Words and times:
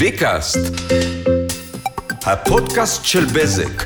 ביקאסט, 0.00 0.58
הפודקאסט 2.26 3.04
של 3.04 3.24
בזק, 3.24 3.84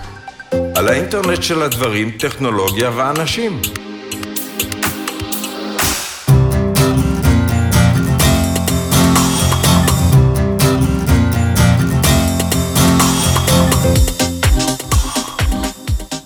על 0.76 0.88
האינטרנט 0.88 1.42
של 1.42 1.62
הדברים, 1.62 2.10
טכנולוגיה 2.10 2.90
ואנשים. 2.96 3.60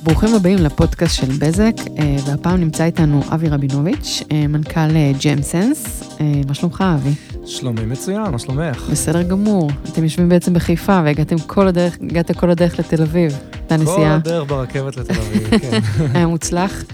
ברוכים 0.02 0.34
הבאים 0.34 0.58
לפודקאסט 0.58 1.16
של 1.16 1.32
בזק, 1.38 1.74
אה, 1.98 2.16
והפעם 2.26 2.60
נמצא 2.60 2.84
איתנו 2.84 3.22
אבי 3.34 3.48
רבינוביץ', 3.48 4.22
אה, 4.32 4.46
מנכ"ל 4.46 4.96
ג'מסנס. 5.24 6.02
מה 6.48 6.54
שלומך, 6.54 6.84
אבי? 6.94 7.37
שלומי 7.48 7.86
מצוין, 7.86 8.22
מה 8.22 8.38
שלומך? 8.38 8.88
בסדר 8.90 9.22
גמור. 9.22 9.70
אתם 9.92 10.04
יושבים 10.04 10.28
בעצם 10.28 10.54
בחיפה, 10.54 11.00
והגעתם 11.04 11.38
כל 11.38 11.68
הדרך, 11.68 11.98
הגעת 12.02 12.38
כל 12.38 12.50
הדרך 12.50 12.78
לתל 12.78 13.02
אביב. 13.02 13.38
כל 13.84 14.02
הדרך 14.04 14.48
ברכבת 14.48 14.96
לתל 14.96 15.14
אביב, 15.20 15.50
כן. 15.58 15.80
היה 16.14 16.26
מוצלח? 16.26 16.84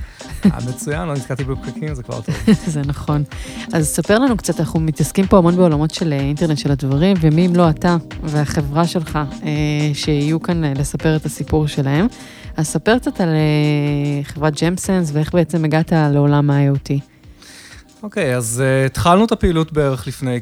היה 0.42 0.58
מצוין, 0.68 1.08
לא 1.08 1.14
נתקעתי 1.14 1.44
בפקקים, 1.44 1.94
זה 1.94 2.02
כבר 2.02 2.20
טוב. 2.20 2.34
זה 2.66 2.82
נכון. 2.86 3.22
אז 3.72 3.86
ספר 3.86 4.18
לנו 4.18 4.36
קצת, 4.36 4.60
אנחנו 4.60 4.80
מתעסקים 4.80 5.26
פה 5.26 5.38
המון 5.38 5.56
בעולמות 5.56 5.94
של 5.94 6.12
אינטרנט 6.12 6.58
של 6.58 6.72
הדברים, 6.72 7.16
ומי 7.20 7.46
אם 7.46 7.56
לא 7.56 7.70
אתה 7.70 7.96
והחברה 8.22 8.86
שלך, 8.86 9.18
שיהיו 9.94 10.42
כאן 10.42 10.64
לספר 10.64 11.16
את 11.16 11.26
הסיפור 11.26 11.66
שלהם. 11.66 12.06
אז 12.56 12.66
ספר 12.66 12.98
קצת 12.98 13.20
על 13.20 13.28
חברת 14.22 14.62
ג'מסנס 14.62 15.10
ואיך 15.12 15.34
בעצם 15.34 15.64
הגעת 15.64 15.92
לעולם 15.92 16.50
ה-IoT. 16.50 17.13
אוקיי, 18.04 18.34
okay, 18.34 18.36
אז 18.36 18.62
uh, 18.62 18.86
התחלנו 18.86 19.24
את 19.24 19.32
הפעילות 19.32 19.72
בערך 19.72 20.06
לפני 20.06 20.40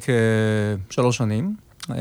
כשלוש 0.89 1.17
שנים. 1.17 1.55
Uh, 1.83 1.93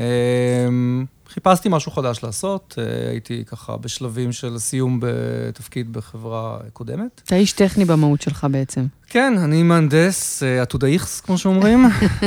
חיפשתי 1.28 1.68
משהו 1.68 1.92
חדש 1.92 2.22
לעשות, 2.22 2.74
uh, 2.78 3.10
הייתי 3.10 3.44
ככה 3.46 3.76
בשלבים 3.76 4.32
של 4.32 4.58
סיום 4.58 5.00
בתפקיד 5.02 5.92
בחברה 5.92 6.58
קודמת. 6.72 7.22
אתה 7.24 7.36
איש 7.36 7.52
טכני 7.52 7.84
במהות 7.84 8.22
שלך 8.22 8.46
בעצם. 8.50 8.86
כן, 9.06 9.34
אני 9.38 9.62
מהנדס, 9.62 10.42
עתודאיכס, 10.42 11.20
כמו 11.20 11.38
שאומרים. 11.38 11.86
uh, 11.86 12.24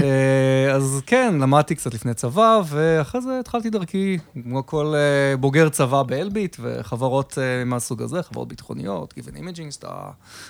אז 0.75 1.02
כן, 1.06 1.36
למדתי 1.41 1.75
קצת 1.75 1.94
לפני 1.94 2.13
צבא, 2.13 2.61
ואחרי 2.67 3.22
זה 3.22 3.39
התחלתי 3.39 3.69
דרכי, 3.69 4.17
כמו 4.44 4.66
כל 4.66 4.94
uh, 4.94 5.38
בוגר 5.38 5.69
צבא 5.69 6.03
באלביט, 6.03 6.58
וחברות 6.59 7.33
uh, 7.33 7.66
מהסוג 7.66 8.02
הזה, 8.02 8.23
חברות 8.23 8.47
ביטחוניות, 8.47 9.13
Given 9.17 9.38
Imaging, 9.38 9.81
זו 9.81 9.88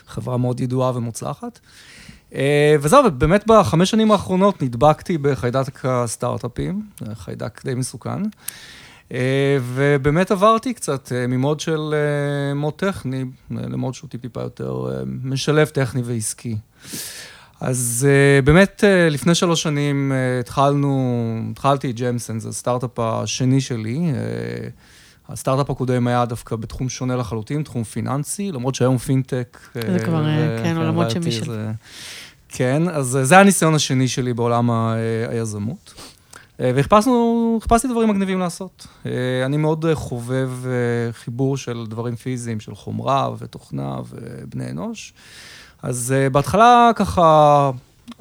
חברה 0.08 0.38
מאוד 0.38 0.60
ידועה 0.60 0.98
ומוצלחת. 0.98 1.60
וזהו, 2.80 3.06
ובאמת 3.06 3.44
בחמש 3.48 3.92
שנים 3.92 4.12
האחרונות 4.12 4.62
נדבקתי 4.62 5.18
בחיידק 5.18 5.86
הסטארט-אפים, 5.86 6.82
חיידק 7.14 7.62
די 7.66 7.76
מסוכן. 7.76 8.22
ובאמת 9.62 10.32
עברתי 10.32 10.74
קצת 10.74 11.12
ממוד 11.28 11.60
של 11.60 11.94
מוד 12.56 12.74
טכני 12.74 13.26
למוד 13.52 13.94
שהוא 13.94 14.10
טיפ-טיפה 14.10 14.42
יותר 14.42 15.04
משלב 15.24 15.68
טכני 15.68 16.02
ועסקי. 16.06 16.58
אז 17.62 18.08
באמת 18.44 18.84
לפני 19.12 19.36
שלוש 19.36 19.64
שנים 19.64 20.12
התחלנו, 20.40 21.40
התחלתי 21.52 21.92
את 21.92 22.00
ג'מסן, 22.00 22.40
זה 22.40 22.50
הסטארט-אפ 22.50 23.00
השני 23.00 23.62
שלי. 23.62 24.12
הסטארט-אפ 25.30 25.70
הקודם 25.70 26.08
היה 26.08 26.26
דווקא 26.26 26.56
בתחום 26.56 26.90
שונה 26.90 27.16
לחלוטין, 27.16 27.64
תחום 27.64 27.84
פיננסי, 27.84 28.52
למרות 28.52 28.76
שהיום 28.76 28.98
פינטק... 28.98 29.60
זה 29.74 30.00
כבר, 30.06 30.26
כן, 30.64 30.78
עולמות 30.78 31.12
שמי 31.12 31.32
של... 31.32 31.66
כן, 32.58 32.84
אז 32.90 33.20
זה 33.24 33.40
הניסיון 33.40 33.76
השני 33.76 34.08
שלי 34.08 34.34
בעולם 34.34 34.70
היזמות. 35.30 35.94
וחיפשתי 36.60 37.88
דברים 37.88 38.10
מגניבים 38.10 38.40
לעשות. 38.40 38.88
אני 39.46 39.58
מאוד 39.58 39.86
חובב 39.94 40.52
חיבור 41.12 41.58
של 41.58 41.86
דברים 41.90 42.16
פיזיים, 42.16 42.60
של 42.60 42.76
חומרה 42.76 43.30
ותוכנה 43.40 43.96
ובני 44.10 44.70
אנוש. 44.70 45.14
אז 45.84 46.14
בהתחלה 46.32 46.92
ככה 46.96 47.72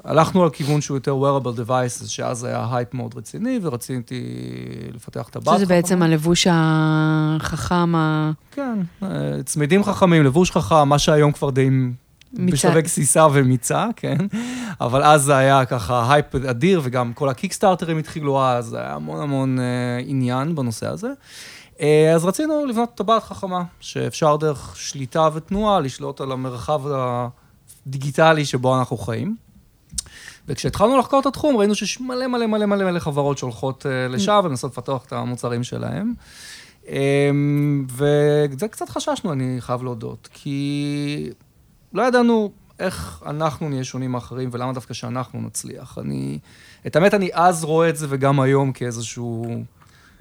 הלכנו 0.04 0.42
על 0.42 0.50
כיוון 0.50 0.80
שהוא 0.80 0.96
יותר 0.96 1.14
wearable 1.14 1.58
devices, 1.68 2.06
שאז 2.06 2.44
היה 2.44 2.66
הייפ 2.72 2.94
מאוד 2.94 3.14
רציני, 3.16 3.58
ורציתי 3.62 4.24
לפתח 4.94 5.28
את 5.28 5.36
הבת. 5.36 5.56
שזה 5.56 5.66
בעצם 5.66 6.02
הלבוש 6.02 6.46
החכם 6.50 7.94
ה... 7.94 8.30
כן, 8.52 8.78
צמידים 9.44 9.84
חכמים, 9.84 10.24
לבוש 10.24 10.50
חכם, 10.50 10.88
מה 10.88 10.98
שהיום 10.98 11.32
כבר 11.32 11.50
די... 11.50 11.70
בשלבי 12.34 12.82
גסיסה 12.82 13.26
ומיתה, 13.32 13.86
כן. 13.96 14.16
אבל 14.80 15.02
אז 15.02 15.22
זה 15.22 15.36
היה 15.36 15.64
ככה 15.64 16.12
הייפ 16.12 16.34
אדיר, 16.34 16.80
וגם 16.84 17.12
כל 17.12 17.28
הקיקסטארטרים 17.28 17.98
התחילו 17.98 18.42
אז, 18.42 18.74
היה 18.74 18.94
המון 18.94 19.20
המון 19.20 19.58
עניין 20.06 20.54
בנושא 20.54 20.86
הזה. 20.88 21.08
אז 22.14 22.24
רצינו 22.24 22.66
לבנות 22.66 22.94
טבעת 22.94 23.22
חכמה, 23.22 23.62
שאפשר 23.80 24.36
דרך 24.36 24.76
שליטה 24.76 25.28
ותנועה 25.34 25.80
לשלוט 25.80 26.20
על 26.20 26.32
המרחב 26.32 26.82
הדיגיטלי 27.86 28.44
שבו 28.44 28.78
אנחנו 28.78 28.96
חיים. 28.96 29.36
וכשהתחלנו 30.48 30.98
לחקור 30.98 31.20
את 31.20 31.26
התחום, 31.26 31.56
ראינו 31.56 31.74
שיש 31.74 32.00
מלא 32.00 32.26
מלא 32.26 32.46
מלא 32.46 32.66
מלא 32.66 32.84
מלא 32.84 32.98
חברות 32.98 33.38
שהולכות 33.38 33.86
לשם 34.10 34.40
ומנסות 34.44 34.72
לפתוח 34.72 35.04
את 35.04 35.12
המוצרים 35.12 35.62
שלהם. 35.64 36.12
וזה 37.90 38.68
קצת 38.70 38.88
חששנו, 38.88 39.32
אני 39.32 39.56
חייב 39.60 39.82
להודות, 39.82 40.28
כי 40.32 41.30
לא 41.94 42.02
ידענו 42.02 42.52
איך 42.78 43.22
אנחנו 43.26 43.68
נהיה 43.68 43.84
שונים 43.84 44.12
מאחרים 44.12 44.48
ולמה 44.52 44.72
דווקא 44.72 44.94
שאנחנו 44.94 45.40
נצליח. 45.40 45.98
אני, 45.98 46.38
את 46.86 46.96
האמת, 46.96 47.14
אני 47.14 47.30
אז 47.32 47.64
רואה 47.64 47.88
את 47.88 47.96
זה 47.96 48.06
וגם 48.10 48.40
היום 48.40 48.72
כאיזשהו... 48.72 49.62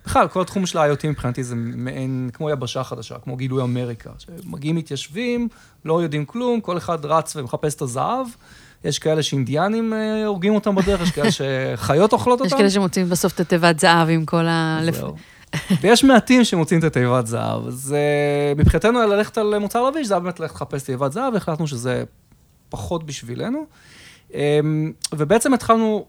בכלל, 0.06 0.28
כל 0.28 0.42
התחום 0.42 0.66
של 0.66 0.78
ה-IoT 0.78 1.08
מבחינתי 1.08 1.44
זה 1.44 1.56
מעין, 1.56 2.30
כמו 2.34 2.50
יבשה 2.50 2.84
חדשה, 2.84 3.16
כמו 3.24 3.36
גילוי 3.36 3.64
אמריקה. 3.64 4.10
שמגיעים 4.20 4.76
מתיישבים, 4.76 5.48
לא 5.86 6.04
יודעים 6.04 6.26
כלום, 6.26 6.62
כל 6.62 6.78
אחד 6.78 7.06
רץ 7.06 7.36
ומחפש 7.36 7.76
את 7.76 7.82
הזהב. 7.82 8.28
יש 8.84 9.00
כאלה 9.00 9.24
שאינדיאנים 9.24 9.94
הורגים 10.26 10.56
אותם 10.56 10.76
בדרך, 10.76 11.02
יש 11.02 11.12
כאלה 11.12 11.32
שחיות 11.32 12.14
אוכלות 12.14 12.40
אותם. 12.42 12.48
יש 12.48 12.54
כאלה 12.54 12.70
שמוצאים 12.70 13.10
בסוף 13.10 13.34
את 13.34 13.40
התיבת 13.40 13.80
זהב 13.80 14.10
עם 14.10 14.26
כל 14.26 14.46
ה... 14.48 14.80
זהו. 14.92 15.16
ויש 15.82 16.04
מעטים 16.04 16.44
שמוצאים 16.44 16.80
את 16.80 16.84
התיבת 16.84 17.28
זהב. 17.28 17.68
אז 17.68 17.96
מבחינתנו 18.58 19.00
ללכת 19.00 19.38
על 19.38 19.58
מוצר 19.58 19.90
לביש, 19.90 20.08
זה 20.08 20.14
היה 20.14 20.20
באמת 20.20 20.40
ללכת 20.40 20.56
לחפש 20.56 20.84
תיבת 20.84 21.12
זהב, 21.12 21.34
והחלטנו 21.34 21.68
שזה 21.68 22.04
פחות 22.70 23.04
בשבילנו. 23.06 23.66
ובעצם 25.14 25.54
התחלנו, 25.54 26.06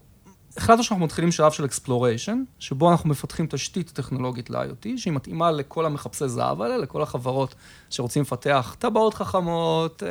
החלטנו 0.57 0.83
שאנחנו 0.83 1.05
מתחילים 1.05 1.31
שלב 1.31 1.51
של 1.51 1.65
exploration, 1.65 2.35
שבו 2.59 2.91
אנחנו 2.91 3.09
מפתחים 3.09 3.47
תשתית 3.49 3.89
טכנולוגית 3.89 4.49
ל-IoT, 4.49 4.87
שהיא 4.97 5.13
מתאימה 5.13 5.51
לכל 5.51 5.85
המחפשי 5.85 6.27
זהב 6.27 6.61
האלה, 6.61 6.77
לכל 6.77 7.01
החברות 7.01 7.55
שרוצים 7.89 8.21
לפתח 8.21 8.75
טבעות 8.79 9.13
חכמות, 9.13 10.03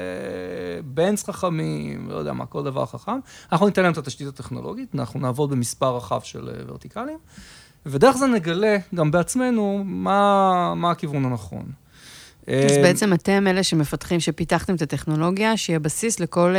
בנס 0.85 1.25
חכמים, 1.25 2.11
לא 2.11 2.17
יודע 2.17 2.33
מה, 2.33 2.47
כל 2.47 2.65
דבר 2.65 2.87
חכם. 2.87 3.19
אנחנו 3.53 3.67
ניתן 3.67 3.83
להם 3.83 3.93
את 3.93 3.99
התשתית 3.99 4.27
הטכנולוגית, 4.27 4.95
אנחנו 4.95 5.21
נעבוד 5.21 5.51
במספר 5.51 5.97
רחב 5.97 6.21
של 6.21 6.51
ורטיקלים. 6.67 7.19
ודרך 7.87 8.17
זה 8.17 8.27
נגלה 8.27 8.77
גם 8.95 9.11
בעצמנו 9.11 9.83
מה, 9.85 10.73
מה 10.77 10.91
הכיוון 10.91 11.25
הנכון. 11.25 11.65
אז 12.47 12.77
בעצם 12.83 13.13
אתם 13.13 13.47
אלה 13.47 13.63
שמפתחים, 13.63 14.21
שפיתחתם 14.21 14.75
את 14.75 14.83
הטכנולוגיה, 14.83 15.57
שיהיה 15.57 15.79
בסיס 15.79 16.21
לכל, 16.21 16.55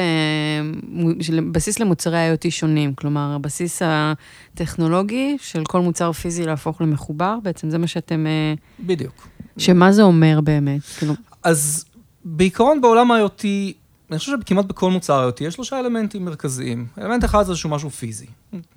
בסיס 1.51 1.79
למוצרי 1.79 2.33
IoT 2.33 2.49
שונים. 2.49 2.93
כלומר, 2.93 3.35
הבסיס 3.35 3.81
הטכנולוגי 3.85 5.37
של 5.39 5.63
כל 5.65 5.81
מוצר 5.81 6.11
פיזי 6.11 6.45
להפוך 6.45 6.81
למחובר, 6.81 7.37
בעצם 7.43 7.69
זה 7.69 7.77
מה 7.77 7.87
שאתם... 7.87 8.25
בדיוק. 8.79 9.27
שמה 9.57 9.91
זה 9.91 10.01
אומר 10.01 10.41
באמת? 10.41 10.81
אז 11.43 11.85
בעיקרון 12.25 12.81
בעולם 12.81 13.11
ה-IoT, 13.11 13.43
אני 14.11 14.19
חושב 14.19 14.31
שכמעט 14.41 14.65
בכל 14.65 14.91
מוצר 14.91 15.29
IoT 15.29 15.43
יש 15.43 15.53
שלושה 15.53 15.79
אלמנטים 15.79 16.25
מרכזיים. 16.25 16.87
אלמנט 17.01 17.25
אחד 17.25 17.43
זה 17.43 17.51
איזשהו 17.51 17.69
משהו 17.69 17.89
פיזי. 17.89 18.25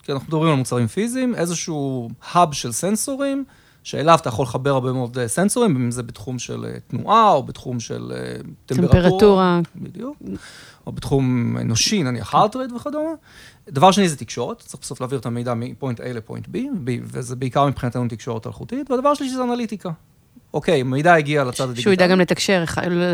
כי 0.03 0.12
אנחנו 0.12 0.27
מדברים 0.28 0.50
על 0.50 0.56
מוצרים 0.56 0.87
פיזיים, 0.87 1.34
איזשהו 1.34 2.11
האב 2.33 2.52
של 2.52 2.73
סנסורים, 2.73 3.44
שאליו 3.82 4.19
אתה 4.23 4.29
יכול 4.29 4.43
לחבר 4.43 4.70
הרבה 4.70 4.93
מאוד 4.93 5.19
סנסורים, 5.26 5.76
אם 5.76 5.91
זה 5.91 6.02
בתחום 6.02 6.38
של 6.38 6.67
תנועה, 6.87 7.32
או 7.32 7.43
בתחום 7.43 7.81
של 7.81 8.12
טמפרטורה. 8.67 9.02
טמפרטורה. 9.02 9.61
בדיוק. 9.76 10.17
או 10.87 10.93
בתחום 10.93 11.56
אנושי, 11.61 12.02
נניח 12.02 12.35
heart 12.35 12.55
rate 12.55 12.75
וכדומה. 12.76 13.11
דבר 13.69 13.91
שני 13.91 14.08
זה 14.08 14.17
תקשורת, 14.17 14.58
צריך 14.58 14.82
בסוף 14.82 15.00
להעביר 15.00 15.19
את 15.19 15.26
המידע 15.26 15.55
מפוינט 15.55 16.00
A 16.00 16.05
לפוינט 16.05 16.47
B, 16.47 16.58
וזה 17.02 17.37
בעיקר 17.37 17.67
מבחינתנו 17.67 18.08
תקשורת 18.08 18.47
אלחוטית, 18.47 18.91
והדבר 18.91 19.14
שלישי 19.14 19.35
זה 19.35 19.43
אנליטיקה. 19.43 19.91
אוקיי, 20.55 20.83
מידע 20.83 21.15
הגיע 21.15 21.45
לצד 21.45 21.65
הדיגיטלי. 21.65 21.83
שהוא 21.83 21.93
ידע 21.93 22.06
גם 22.06 22.21
לתקשר, 22.21 22.65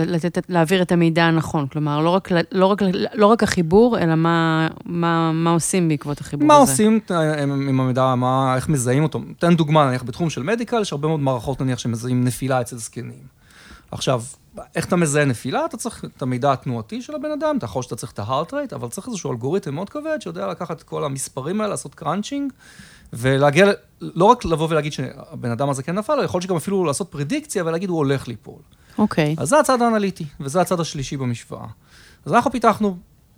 לתת, 0.06 0.38
להעביר 0.48 0.82
את 0.82 0.92
המידע 0.92 1.24
הנכון. 1.24 1.66
כלומר, 1.66 2.00
לא 2.00 2.10
רק, 2.10 2.28
לא 2.52 2.66
רק, 2.66 2.82
לא 3.14 3.26
רק 3.26 3.42
החיבור, 3.42 3.98
אלא 3.98 4.14
מה, 4.14 4.68
מה, 4.84 5.32
מה 5.32 5.50
עושים 5.50 5.88
בעקבות 5.88 6.20
החיבור 6.20 6.48
מה 6.48 6.56
הזה. 6.56 6.62
מה 6.62 6.70
עושים 6.70 7.00
עם 7.68 7.80
המידע, 7.80 8.14
מה, 8.14 8.56
איך 8.56 8.68
מזהים 8.68 9.02
אותו. 9.02 9.20
תן 9.38 9.54
דוגמה, 9.54 9.86
נניח 9.86 10.02
בתחום 10.02 10.30
של 10.30 10.42
מדיקל, 10.42 10.80
יש 10.80 10.92
הרבה 10.92 11.08
מאוד 11.08 11.20
מערכות, 11.20 11.60
נניח, 11.60 11.78
שמזהים 11.78 12.24
נפילה 12.24 12.60
אצל 12.60 12.76
זקנים. 12.76 13.34
עכשיו, 13.90 14.22
איך 14.76 14.84
אתה 14.84 14.96
מזהה 14.96 15.24
נפילה? 15.24 15.64
אתה 15.64 15.76
צריך 15.76 16.04
את 16.16 16.22
המידע 16.22 16.52
התנועתי 16.52 17.02
של 17.02 17.14
הבן 17.14 17.30
אדם, 17.30 17.56
אתה 17.58 17.64
יכול 17.64 17.82
שאתה 17.82 17.96
צריך 17.96 18.12
את 18.12 18.18
ה-heart 18.18 18.50
rate, 18.50 18.74
אבל 18.74 18.88
צריך 18.88 19.06
איזשהו 19.06 19.32
אלגוריתם 19.32 19.74
מאוד 19.74 19.90
כבד, 19.90 20.18
שיודע 20.20 20.46
לקחת 20.46 20.76
את 20.76 20.82
כל 20.82 21.04
המספרים 21.04 21.60
האלה, 21.60 21.70
לעשות 21.70 21.94
קראנצ'ינג, 21.94 22.52
ולהגיע, 23.14 23.66
לא 24.00 24.24
רק 24.24 24.44
לבוא 24.44 24.68
ולהגיד 24.70 24.92
שהבן 24.92 25.50
אדם 25.50 25.70
הזה 25.70 25.82
כן 25.82 25.94
נפל, 25.94 26.12
אלא 26.12 26.22
יכול 26.22 26.40
שגם 26.40 26.56
אפילו 26.56 26.84
לעשות 26.84 27.08
פרדיקציה 27.10 27.64
ולהגיד 27.64 27.88
הוא 27.88 27.98
הולך 27.98 28.28
ליפול. 28.28 28.60
אוקיי. 28.98 29.36
אז 29.38 29.48
זה 29.48 29.58
הצד 29.58 29.82
האנליטי, 29.82 30.24
וזה 30.40 30.60
הצד 30.60 30.80
השלישי 30.80 31.16
במשוואה. 31.16 31.66
אז 32.24 32.32
אנחנו 32.32 32.50
פיתחנו 32.50 32.96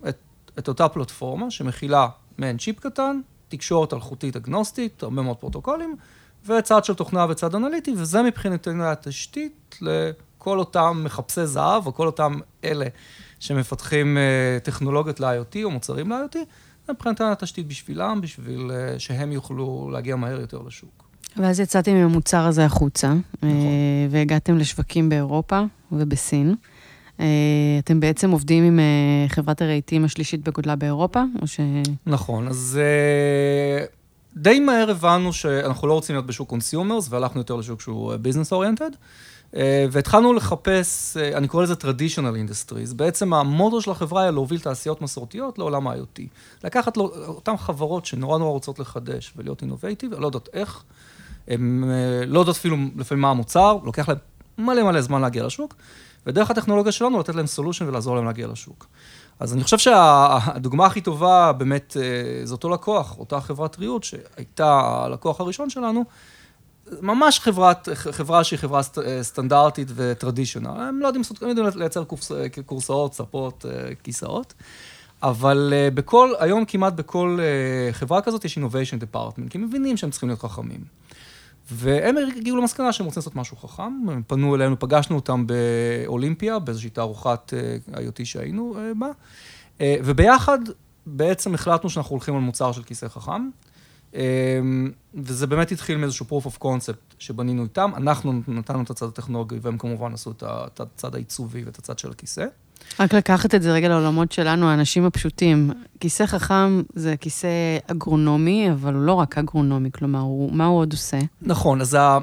את, 0.09 0.17
את 0.59 0.67
אותה 0.67 0.89
פלטפורמה 0.89 1.51
שמכילה 1.51 2.07
מעין 2.37 2.57
צ'יפ 2.57 2.79
קטן, 2.79 3.19
תקשורת 3.47 3.93
אלחוטית 3.93 4.35
אגנוסטית, 4.35 5.03
הרבה 5.03 5.21
מאוד 5.21 5.37
פרוטוקולים, 5.37 5.95
וצד 6.45 6.85
של 6.85 6.93
תוכנה 6.93 7.25
וצד 7.29 7.55
אנליטי, 7.55 7.93
וזה 7.97 8.21
מבחינתנו 8.21 8.83
התשתית 8.83 9.79
לכל 9.81 10.59
אותם 10.59 11.01
מחפשי 11.03 11.45
זהב, 11.45 11.85
או 11.85 11.93
כל 11.93 12.05
אותם 12.05 12.39
אלה 12.63 12.85
שמפתחים 13.39 14.17
אה, 14.17 14.57
טכנולוגיות 14.63 15.19
ל-IoT 15.19 15.57
או 15.63 15.71
מוצרים 15.71 16.11
ל-IoT, 16.11 16.37
זה 16.87 16.93
מבחינתנו 16.93 17.31
התשתית 17.31 17.67
בשבילם, 17.67 18.21
בשביל 18.21 18.71
אה, 18.71 18.99
שהם 18.99 19.31
יוכלו 19.31 19.89
להגיע 19.93 20.15
מהר 20.15 20.39
יותר 20.41 20.61
לשוק. 20.67 21.03
ואז 21.37 21.59
יצאתם 21.59 21.91
עם 21.91 22.03
המוצר 22.03 22.45
הזה 22.45 22.65
החוצה, 22.65 23.13
נכון. 23.33 23.49
והגעתם 24.09 24.57
לשווקים 24.57 25.09
באירופה 25.09 25.61
ובסין. 25.91 26.55
אתם 27.79 27.99
בעצם 27.99 28.31
עובדים 28.31 28.63
עם 28.63 28.79
חברת 29.27 29.61
הרהיטים 29.61 30.05
השלישית 30.05 30.43
בגודלה 30.43 30.75
באירופה, 30.75 31.23
או 31.41 31.47
ש... 31.47 31.59
נכון, 32.05 32.47
אז 32.47 32.79
די 34.35 34.59
מהר 34.59 34.91
הבנו 34.91 35.33
שאנחנו 35.33 35.87
לא 35.87 35.93
רוצים 35.93 36.15
להיות 36.15 36.25
בשוק 36.25 36.49
consumers, 36.49 37.07
והלכנו 37.09 37.41
יותר 37.41 37.55
לשוק 37.55 37.81
שהוא 37.81 38.15
business 38.15 38.51
oriented. 38.51 38.91
והתחלנו 39.91 40.33
לחפש, 40.33 41.17
אני 41.17 41.47
קורא 41.47 41.63
לזה 41.63 41.73
traditional 41.73 42.49
industries, 42.49 42.93
בעצם 42.95 43.33
המוטו 43.33 43.81
של 43.81 43.91
החברה 43.91 44.21
היה 44.21 44.31
להוביל 44.31 44.59
תעשיות 44.59 45.01
מסורתיות 45.01 45.59
לעולם 45.59 45.87
ה-IoT. 45.87 46.21
לקחת 46.63 46.97
לו, 46.97 47.11
אותן 47.27 47.57
חברות 47.57 48.05
שנורא 48.05 48.37
נורא 48.37 48.51
רוצות 48.51 48.79
לחדש 48.79 49.33
ולהיות 49.35 49.61
innovative, 49.61 50.13
לא 50.13 50.25
יודעות 50.25 50.49
איך, 50.53 50.83
הן 51.47 51.83
לא 52.27 52.39
יודעות 52.39 52.57
אפילו 52.57 52.77
לפעמים 52.95 53.21
מה 53.21 53.29
המוצר, 53.29 53.77
לוקח 53.83 54.09
להם 54.09 54.17
מלא 54.57 54.83
מלא 54.83 55.01
זמן 55.01 55.21
להגיע 55.21 55.45
לשוק, 55.45 55.75
ודרך 56.27 56.51
הטכנולוגיה 56.51 56.91
שלנו 56.91 57.19
לתת 57.19 57.35
להם 57.35 57.47
solution 57.47 57.87
ולעזור 57.87 58.15
להם 58.15 58.25
להגיע 58.25 58.47
לשוק. 58.47 58.87
אז 59.39 59.53
אני 59.53 59.63
חושב 59.63 59.77
שהדוגמה 59.77 60.85
הכי 60.85 61.01
טובה 61.01 61.51
באמת 61.53 61.97
זה 62.43 62.53
אותו 62.53 62.69
לקוח, 62.69 63.17
אותה 63.19 63.41
חברת 63.41 63.79
ריהוט 63.79 64.03
שהייתה 64.03 64.81
הלקוח 64.83 65.41
הראשון 65.41 65.69
שלנו, 65.69 66.05
ממש 67.01 67.39
חברת, 67.39 67.89
חברה 67.93 68.43
שהיא 68.43 68.59
חברה 68.59 68.81
סטנדרטית 69.21 69.87
ו 69.95 70.00
traditional. 70.00 70.67
הם 70.67 70.99
לא 70.99 71.07
יודעים, 71.07 71.23
הם 71.41 71.49
יודעים 71.49 71.67
לייצר 71.75 72.03
קורסאות, 72.65 73.13
ספות, 73.13 73.65
כיסאות. 74.03 74.53
אבל 75.23 75.73
בכל, 75.93 76.33
היום 76.39 76.65
כמעט 76.65 76.93
בכל 76.93 77.39
חברה 77.91 78.21
כזאת 78.21 78.45
יש 78.45 78.57
innovation 78.57 79.01
department, 79.01 79.49
כי 79.49 79.57
הם 79.57 79.63
מבינים 79.63 79.97
שהם 79.97 80.09
צריכים 80.09 80.29
להיות 80.29 80.41
חכמים. 80.41 80.81
והם 81.71 82.15
הגיעו 82.37 82.57
למסקנה 82.57 82.93
שהם 82.93 83.05
רוצים 83.05 83.19
לעשות 83.19 83.35
משהו 83.35 83.57
חכם, 83.57 83.83
הם 84.09 84.21
פנו 84.27 84.55
אלינו, 84.55 84.79
פגשנו 84.79 85.15
אותם 85.15 85.45
באולימפיה, 85.47 86.59
באיזושהי 86.59 86.89
תערוכת 86.89 87.53
IoT 87.93 88.25
שהיינו 88.25 88.75
בה, 88.99 89.09
וביחד 89.81 90.59
בעצם 91.05 91.53
החלטנו 91.53 91.89
שאנחנו 91.89 92.11
הולכים 92.11 92.35
על 92.35 92.41
מוצר 92.41 92.71
של 92.71 92.83
כיסא 92.83 93.07
חכם. 93.07 93.49
וזה 95.13 95.47
באמת 95.47 95.71
התחיל 95.71 95.97
מאיזשהו 95.97 96.25
proof 96.29 96.45
of 96.45 96.63
concept 96.63 97.15
שבנינו 97.19 97.63
איתם, 97.63 97.91
אנחנו 97.97 98.41
נתנו 98.47 98.83
את 98.83 98.89
הצד 98.89 99.05
הטכנולוגי 99.05 99.55
והם 99.61 99.77
כמובן 99.77 100.13
עשו 100.13 100.31
את 100.41 100.79
הצד 100.79 101.15
העיצובי 101.15 101.63
ואת 101.63 101.77
הצד 101.79 101.99
של 101.99 102.11
הכיסא. 102.11 102.45
רק 102.99 103.13
לקחת 103.13 103.55
את 103.55 103.61
זה 103.61 103.73
רגע 103.73 103.89
לעולמות 103.89 104.31
שלנו, 104.31 104.69
האנשים 104.69 105.05
הפשוטים. 105.05 105.71
כיסא 105.99 106.25
חכם 106.25 106.81
זה 106.95 107.15
כיסא 107.17 107.47
אגרונומי, 107.91 108.71
אבל 108.71 108.93
הוא 108.93 109.01
לא 109.01 109.13
רק 109.13 109.37
אגרונומי, 109.37 109.91
כלומר, 109.91 110.19
הוא, 110.19 110.53
מה 110.53 110.65
הוא 110.65 110.79
עוד 110.79 110.91
עושה? 110.91 111.19
נכון, 111.41 111.81
אז 111.81 111.93
ה... 111.93 112.17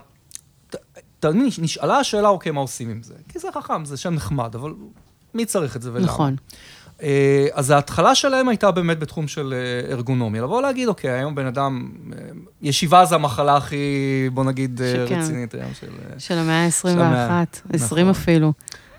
נשאלה 1.35 1.97
השאלה, 1.97 2.29
אוקיי, 2.29 2.53
מה 2.53 2.61
עושים 2.61 2.91
עם 2.91 3.03
זה? 3.03 3.15
כיסא 3.29 3.49
חכם 3.55 3.85
זה 3.85 3.97
שם 3.97 4.15
נחמד, 4.15 4.55
אבל 4.55 4.73
מי 5.35 5.47
צריך 5.47 5.77
את 5.77 5.83
זה 5.83 5.93
ולמה? 5.93 6.07
נכון. 6.07 6.37
אז 7.53 7.71
ההתחלה 7.71 8.15
שלהם 8.15 8.49
הייתה 8.49 8.71
באמת 8.71 8.99
בתחום 8.99 9.29
של 9.29 9.55
ארגונומיה. 9.91 10.43
לבוא 10.43 10.63
להגיד, 10.63 10.89
אוקיי, 10.89 11.11
היום 11.11 11.35
בן 11.35 11.47
אדם, 11.47 11.91
ישיבה 12.63 13.05
זה 13.05 13.15
המחלה 13.15 13.57
הכי, 13.57 13.77
בוא 14.33 14.45
נגיד, 14.45 14.81
שכן. 14.93 15.21
רצינית 15.21 15.55
היום 15.55 15.71
של... 15.81 15.87
של 16.19 16.39
המאה 16.39 16.65
ה-21, 16.65 17.75
20 17.75 18.09
נכון. 18.09 18.23
אפילו. 18.23 18.53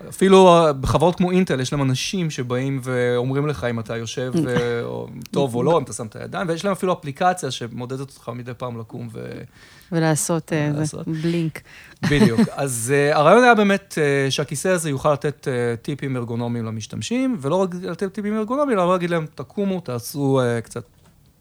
אפילו 0.10 0.68
בחברות 0.82 1.16
כמו 1.16 1.32
אינטל, 1.32 1.60
יש 1.60 1.74
להם 1.74 1.82
אנשים 1.82 2.30
שבאים 2.30 2.80
ואומרים 2.84 3.48
לך 3.48 3.64
אם 3.64 3.80
אתה 3.80 3.98
יושב 3.98 4.34
טוב 5.32 5.56
או 5.56 5.64
לא, 5.64 5.78
אם 5.78 5.84
אתה 5.84 5.94
שם 5.94 6.06
את 6.06 6.16
הידיים, 6.16 6.50
ויש 6.50 6.66
להם 6.66 6.72
אפילו 6.72 6.94
אפליקציה 6.94 7.52
שמודדת 7.52 8.00
אותך 8.00 8.32
מדי 8.36 8.54
פעם 8.58 8.80
לקום 8.80 9.10
ו... 9.14 9.28
ולעשות 9.92 11.08
בלינק. 11.08 11.62
בדיוק. 12.12 12.40
אז 12.64 12.94
הרעיון 13.14 13.44
היה 13.44 13.56
באמת 13.56 13.98
שהכיסא 14.30 14.68
הזה 14.68 14.90
יוכל 14.90 15.14
לתת 15.14 15.48
טיפים 15.82 16.18
ארגונומיים 16.18 16.66
למשתמשים, 16.66 17.38
ולא 17.42 17.56
רק 17.56 17.70
לתת 17.82 18.14
טיפים 18.14 18.38
ארגונומיים, 18.38 18.80
אלא 18.80 18.92
להגיד 18.92 19.10
להם, 19.10 19.26
תקומו, 19.36 19.80
תעשו 19.82 20.42
קצת 20.64 20.84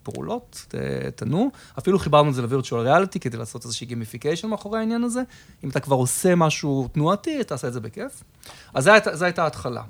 פעולות, 0.04 0.74
תנו. 1.16 1.50
אפילו 1.78 1.98
חיברנו 1.98 2.30
את 2.30 2.34
זה 2.34 2.42
ל 2.42 2.47
virtual 2.47 2.82
reality 2.82 3.20
כדי 3.20 3.36
לעשות 3.36 3.64
איזושהי 3.64 3.86
gamification 3.86 4.48
מאחורי 4.48 4.78
העניין 4.78 5.04
הזה. 5.04 5.22
אם 5.64 5.68
אתה 5.68 5.80
כבר 5.80 5.96
עושה 5.96 6.34
משהו 6.34 6.88
תנועתי, 6.92 7.44
תעשה 7.44 7.68
את 7.68 7.72
זה 7.72 7.80
בכיף. 7.80 8.22
אז 8.74 8.90
זו 9.12 9.24
הייתה 9.24 9.42
ההתחלה. 9.44 9.82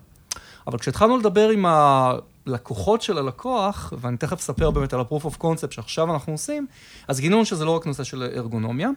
אבל 0.67 0.79
כשהתחלנו 0.79 1.17
לדבר 1.17 1.49
עם 1.49 1.67
הלקוחות 1.67 3.03
של 3.03 3.19
הלקוח, 3.19 3.93
ואני 3.99 4.17
תכף 4.17 4.39
אספר 4.39 4.71
באמת 4.71 4.93
על 4.93 5.01
ה-proof 5.01 5.25
of 5.25 5.39
concept 5.43 5.71
שעכשיו 5.71 6.13
אנחנו 6.13 6.33
עושים, 6.33 6.67
אז 7.09 7.21
גילינו 7.21 7.45
שזה 7.45 7.65
לא 7.65 7.71
רק 7.71 7.87
נושא 7.87 8.05
של 8.05 8.23
ארגונומיה, 8.23 8.91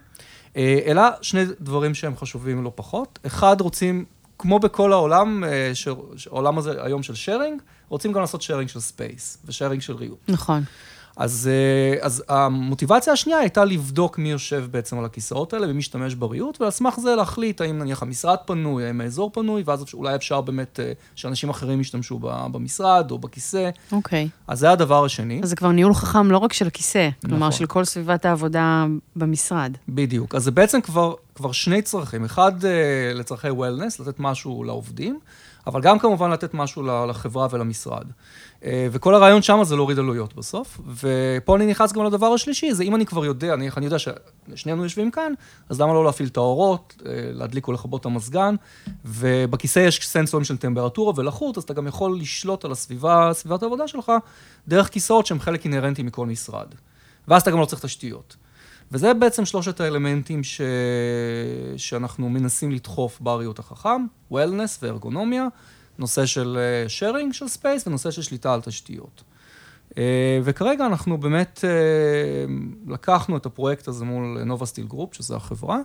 אלא 0.56 1.02
שני 1.22 1.44
דברים 1.62 1.94
שהם 1.94 2.18
חשובים 2.18 2.64
לא 2.64 2.72
פחות. 2.76 3.20
אחד, 3.26 3.62
רוצים, 3.62 4.06
כמו 4.40 4.60
בכל 4.60 4.94
העולם, 4.94 5.44
העולם 6.32 6.58
הזה 6.58 6.84
היום 6.84 7.04
של 7.04 7.14
sharing, 7.14 7.62
רוצים 7.90 8.12
גם 8.12 8.22
לעשות 8.22 8.42
sharing 8.42 8.68
של 8.68 8.80
space 8.80 9.38
ו-sharing 9.46 9.82
של 9.82 9.96
ריהוט. 9.96 10.20
נכון. 10.28 10.64
אז, 11.18 11.50
אז 12.02 12.24
המוטיבציה 12.30 13.14
השנייה 13.14 13.40
הייתה 13.40 13.66
לבדוק 13.66 14.18
מי 14.18 14.32
יושב 14.32 14.66
בעצם 14.72 15.00
על 15.00 15.06
הכיסאות 15.06 15.54
האלה 15.54 15.66
ומי 15.66 15.78
משתמש 15.78 16.16
בריהוט, 16.16 16.62
ועל 16.62 16.72
סמך 16.72 17.00
זה 17.00 17.16
להחליט 17.16 17.62
האם 17.62 17.78
נניח 17.80 18.02
המשרד 18.02 18.38
פנוי, 18.46 18.86
האם 18.86 19.02
האזור 19.02 19.32
פנוי, 19.34 19.64
ואז 19.66 19.86
אולי 19.94 20.16
אפשר 20.16 20.42
באמת 20.42 20.80
שאנשים 21.16 21.50
אחרים 21.50 21.82
ישתמשו 21.82 22.20
במשרד 22.22 23.12
או 23.12 23.20
בכיסא. 23.20 23.70
אוקיי. 23.92 24.26
Okay. 24.26 24.44
אז 24.48 24.60
זה 24.60 24.72
הדבר 24.72 25.06
השני. 25.06 25.40
אז 25.44 25.50
זה 25.50 25.56
כבר 25.56 25.72
ניהול 25.72 25.94
חכם 25.94 26.32
לא 26.32 26.38
רק 26.38 26.54
של 26.54 26.68
הכיסא, 26.68 27.10
נכון. 27.18 27.30
כלומר 27.30 27.52
של 27.52 27.66
כל 27.66 27.86
סביבת 27.86 28.26
העבודה 28.26 28.86
במשרד. 29.16 29.78
בדיוק. 29.90 30.36
אז 30.36 30.44
זה 30.44 30.52
בעצם 30.52 30.82
כבר, 30.82 31.14
כבר 31.36 31.52
שני 31.52 31.82
צרכים. 31.82 32.26
אחד, 32.26 32.52
לצרכי 33.16 33.50
וולנס, 33.50 34.00
לתת 34.00 34.20
משהו 34.20 34.64
לעובדים. 34.64 35.20
אבל 35.68 35.82
גם 35.82 36.00
כמובן 36.00 36.32
לתת 36.32 36.54
משהו 36.54 36.84
לחברה 37.08 37.48
ולמשרד. 37.52 38.06
וכל 38.66 39.16
הרעיון 39.16 39.42
שם 39.42 39.60
זה 39.64 39.76
להוריד 39.76 40.00
עלויות 40.00 40.36
בסוף. 40.36 40.82
ופה 41.02 41.56
אני 41.56 41.66
נכנס 41.66 41.94
גם 41.94 42.06
לדבר 42.06 42.28
השלישי, 42.28 42.74
זה 42.74 42.84
אם 42.84 42.96
אני 42.96 43.06
כבר 43.06 43.26
יודע, 43.26 43.54
אני, 43.54 43.70
אני 43.78 43.86
יודע 43.86 43.98
ששנינו 44.00 44.84
יושבים 44.84 45.12
כאן, 45.12 45.34
אז 45.70 45.82
למה 45.82 45.94
לא 45.94 46.06
להפעיל 46.06 46.30
את 46.30 46.38
האורות, 46.38 46.96
להדליק 47.06 47.68
או 47.68 47.74
לכבות 47.74 48.02
את 48.02 48.06
המזגן, 48.06 48.56
ובכיסא 49.06 49.80
יש 49.80 50.08
סנסורים 50.08 50.44
של 50.44 50.58
טמפרטורה 50.58 51.14
ולחות, 51.16 51.58
אז 51.58 51.64
אתה 51.64 51.74
גם 51.74 51.88
יכול 51.88 52.20
לשלוט 52.20 52.66
על 52.66 52.72
הסביבה, 52.72 53.30
סביבת 53.34 53.64
העבודה 53.64 53.88
שלך, 53.88 54.12
דרך 54.68 54.90
כיסאות 54.90 55.26
שהם 55.26 55.40
חלק 55.40 55.66
אינהרנטי 55.66 56.04
מכל 56.04 56.26
משרד. 56.26 56.68
ואז 57.28 57.42
אתה 57.42 57.52
גם 57.52 57.60
לא 57.60 57.66
צריך 57.66 57.82
תשתיות. 57.82 58.36
וזה 58.92 59.14
בעצם 59.14 59.46
שלושת 59.46 59.80
האלמנטים 59.80 60.44
ש... 60.44 60.62
שאנחנו 61.78 62.30
מנסים 62.30 62.72
לדחוף 62.72 63.22
בריאות 63.22 63.60
החכם, 63.60 64.06
wellness 64.32 64.80
וארגונומיה, 64.82 65.48
נושא 65.98 66.26
של 66.26 66.58
sharing 67.00 67.34
של 67.34 67.48
space 67.48 67.88
ונושא 67.88 68.12
של 68.12 68.22
שליטה 68.22 68.54
על 68.54 68.62
תשתיות. 68.62 69.24
וכרגע 70.44 70.86
אנחנו 70.86 71.18
באמת 71.18 71.64
לקחנו 72.88 73.38
את 73.38 73.46
הפרויקט 73.46 73.88
הזה 73.88 74.06
מול 74.06 74.44
נובה 74.44 74.66
סטיל 74.66 74.88
גרופ, 74.88 75.14
שזה 75.14 75.36
החברה, 75.36 75.80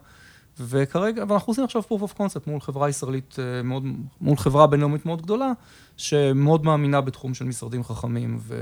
וכרגע, 0.60 1.24
ואנחנו 1.28 1.50
עושים 1.50 1.64
עכשיו 1.64 1.82
proof 1.82 2.02
of 2.02 2.18
concept 2.18 2.42
מול 2.46 2.60
חברה 2.60 2.88
ישראלית 2.88 3.36
מאוד, 3.64 3.84
מול 4.20 4.36
חברה 4.36 4.66
בינלאומית 4.66 5.06
מאוד 5.06 5.22
גדולה, 5.22 5.52
שמאוד 5.96 6.64
מאמינה 6.64 7.00
בתחום 7.00 7.34
של 7.34 7.44
משרדים 7.44 7.84
חכמים 7.84 8.38
ו... 8.40 8.54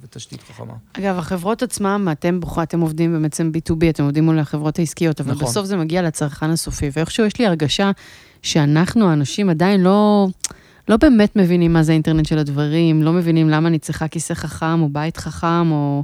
ותשתית 0.00 0.42
חכמה. 0.42 0.74
אגב, 0.92 1.18
החברות 1.18 1.62
עצמם, 1.62 2.08
אתם 2.12 2.40
אתם 2.62 2.80
עובדים 2.80 3.22
בעצם 3.22 3.50
B2B, 3.54 3.90
אתם 3.90 4.02
עובדים 4.02 4.24
מול 4.24 4.38
החברות 4.38 4.78
העסקיות, 4.78 5.20
אבל 5.20 5.32
נכון. 5.32 5.48
בסוף 5.48 5.66
זה 5.66 5.76
מגיע 5.76 6.02
לצרכן 6.02 6.50
הסופי, 6.50 6.90
ואיכשהו 6.92 7.24
יש 7.26 7.38
לי 7.38 7.46
הרגשה 7.46 7.90
שאנחנו, 8.42 9.10
האנשים, 9.10 9.50
עדיין 9.50 9.80
לא, 9.80 10.26
לא 10.88 10.96
באמת 10.96 11.36
מבינים 11.36 11.72
מה 11.72 11.82
זה 11.82 11.92
האינטרנט 11.92 12.26
של 12.26 12.38
הדברים, 12.38 13.02
לא 13.02 13.12
מבינים 13.12 13.48
למה 13.48 13.68
אני 13.68 13.78
צריכה 13.78 14.08
כיסא 14.08 14.34
חכם, 14.34 14.82
או 14.82 14.88
בית 14.88 15.16
חכם, 15.16 15.70
או... 15.70 16.02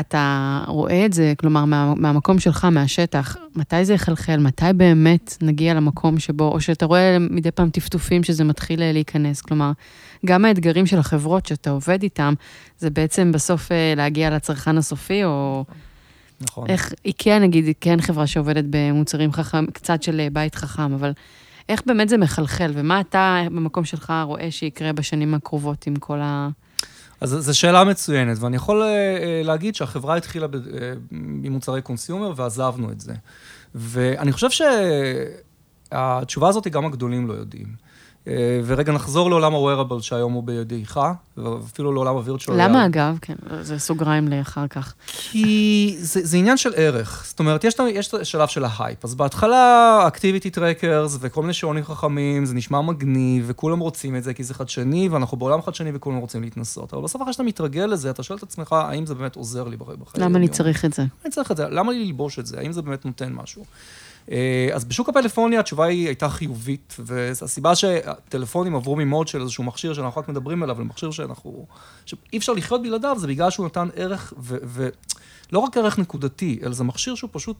אתה 0.00 0.60
רואה 0.66 1.06
את 1.06 1.12
זה, 1.12 1.32
כלומר, 1.38 1.64
מה, 1.64 1.94
מהמקום 1.96 2.38
שלך, 2.38 2.64
מהשטח, 2.64 3.36
מתי 3.56 3.84
זה 3.84 3.94
יחלחל, 3.94 4.36
מתי 4.36 4.64
באמת 4.76 5.36
נגיע 5.42 5.74
למקום 5.74 6.18
שבו, 6.18 6.48
או 6.48 6.60
שאתה 6.60 6.86
רואה 6.86 7.16
מדי 7.18 7.50
פעם 7.50 7.70
טפטופים 7.70 8.22
שזה 8.22 8.44
מתחיל 8.44 8.92
להיכנס, 8.92 9.40
כלומר, 9.40 9.72
גם 10.26 10.44
האתגרים 10.44 10.86
של 10.86 10.98
החברות 10.98 11.46
שאתה 11.46 11.70
עובד 11.70 12.02
איתן, 12.02 12.34
זה 12.78 12.90
בעצם 12.90 13.32
בסוף 13.32 13.68
להגיע 13.96 14.30
לצרכן 14.30 14.78
הסופי, 14.78 15.24
או... 15.24 15.64
נכון. 16.40 16.70
איך, 16.70 16.92
איקאה 17.04 17.38
נגיד, 17.38 17.64
היא 17.64 17.74
כן 17.80 18.00
חברה 18.00 18.26
שעובדת 18.26 18.64
במוצרים 18.70 19.32
חכם, 19.32 19.66
קצת 19.66 20.02
של 20.02 20.20
אה, 20.20 20.28
בית 20.32 20.54
חכם, 20.54 20.92
אבל 20.92 21.12
איך 21.68 21.82
באמת 21.86 22.08
זה 22.08 22.16
מחלחל, 22.16 22.70
ומה 22.74 23.00
אתה 23.00 23.42
במקום 23.46 23.84
שלך 23.84 24.12
רואה 24.24 24.50
שיקרה 24.50 24.92
בשנים 24.92 25.34
הקרובות 25.34 25.86
עם 25.86 25.96
כל 25.96 26.18
ה... 26.20 26.48
אז 27.20 27.30
זו 27.30 27.58
שאלה 27.58 27.84
מצוינת, 27.84 28.38
ואני 28.40 28.56
יכול 28.56 28.82
uh, 28.82 28.86
להגיד 29.46 29.74
שהחברה 29.74 30.16
התחילה 30.16 30.46
ב, 30.46 30.54
uh, 30.54 30.58
ממוצרי 31.10 31.82
קונסיומר 31.82 32.32
ועזבנו 32.36 32.92
את 32.92 33.00
זה. 33.00 33.12
ואני 33.74 34.32
חושב 34.32 34.50
שהתשובה 35.90 36.48
הזאת 36.48 36.66
גם 36.66 36.86
הגדולים 36.86 37.28
לא 37.28 37.32
יודעים. 37.32 37.90
אה, 38.28 38.60
ורגע 38.64 38.92
נחזור 38.92 39.30
לעולם 39.30 39.54
ה-wearable 39.54 40.02
שהיום 40.02 40.32
הוא 40.32 40.42
בידיך, 40.42 41.00
ואפילו 41.36 41.92
לעולם 41.92 42.16
ה-virtual. 42.16 42.52
למה 42.52 42.86
אגב? 42.86 43.18
כן, 43.22 43.34
זה 43.60 43.78
סוגריים 43.78 44.28
לאחר 44.28 44.66
כך. 44.66 44.94
כי 45.06 45.96
זה, 45.98 46.20
זה 46.24 46.36
עניין 46.36 46.56
של 46.56 46.72
ערך. 46.76 47.24
זאת 47.28 47.38
אומרת, 47.38 47.64
יש, 47.64 47.74
יש 47.90 48.08
את 48.08 48.14
השלב 48.14 48.48
של 48.48 48.64
ההייפ. 48.64 49.04
אז 49.04 49.14
בהתחלה, 49.14 50.08
activity 50.08 50.56
trackers 50.56 51.16
וכל 51.20 51.40
מיני 51.40 51.52
שעונים 51.52 51.84
חכמים, 51.84 52.46
זה 52.46 52.54
נשמע 52.54 52.80
מגניב, 52.80 53.44
וכולם 53.46 53.78
רוצים 53.78 54.16
את 54.16 54.24
זה 54.24 54.34
כי 54.34 54.44
זה 54.44 54.54
חדשני, 54.54 55.08
ואנחנו 55.08 55.36
בעולם 55.36 55.62
חדשני 55.62 55.90
וכולם 55.94 56.16
רוצים 56.16 56.42
להתנסות. 56.42 56.94
אבל 56.94 57.02
בסוף 57.02 57.22
אחרי 57.22 57.32
שאתה 57.32 57.42
מתרגל 57.42 57.86
לזה, 57.86 58.10
אתה 58.10 58.22
שואל 58.22 58.38
את 58.38 58.42
עצמך, 58.42 58.72
האם 58.72 59.06
זה 59.06 59.14
באמת 59.14 59.36
עוזר 59.36 59.68
לי 59.68 59.76
בחיים? 59.76 60.00
למה 60.16 60.38
אני 60.38 60.48
צריך 60.48 60.84
את 60.84 60.92
זה? 60.92 61.04
אני 61.24 61.32
צריך 61.32 61.50
את 61.50 61.56
זה, 61.56 61.68
למה 61.68 61.92
לי 61.92 62.04
ללבוש 62.04 62.38
את 62.38 62.46
זה? 62.46 62.58
האם 62.58 62.72
זה 62.72 62.82
באמת 62.82 63.04
נותן 63.04 63.32
משהו? 63.32 63.64
אה, 64.30 64.68
אז 64.72 64.84
בשוק 64.84 65.08
הפלאפוניה 65.08 65.60
התשובה 65.60 65.84
היא 65.84 66.06
הייתה 66.06 66.28
חיובית, 66.28 66.96
והסיבה 66.98 67.74
שהטלפונים 67.74 68.76
עברו 68.76 68.96
ממוד 68.96 69.28
של 69.28 69.40
איזשהו 69.40 69.64
מכשיר 69.64 69.94
שאנחנו 69.94 70.20
רק 70.20 70.28
מדברים 70.28 70.62
עליו, 70.62 70.80
למכשיר 70.80 71.10
שאנחנו... 71.10 71.66
שאי 72.06 72.38
אפשר 72.38 72.52
לחיות 72.52 72.82
בלעדיו, 72.82 73.16
זה 73.18 73.26
בגלל 73.26 73.50
שהוא 73.50 73.66
נתן 73.66 73.88
ערך, 73.96 74.32
ולא 74.38 75.58
רק 75.58 75.76
ערך 75.76 75.98
נקודתי, 75.98 76.60
אלא 76.62 76.72
זה 76.72 76.84
מכשיר 76.84 77.14
שהוא 77.14 77.30
פשוט... 77.32 77.56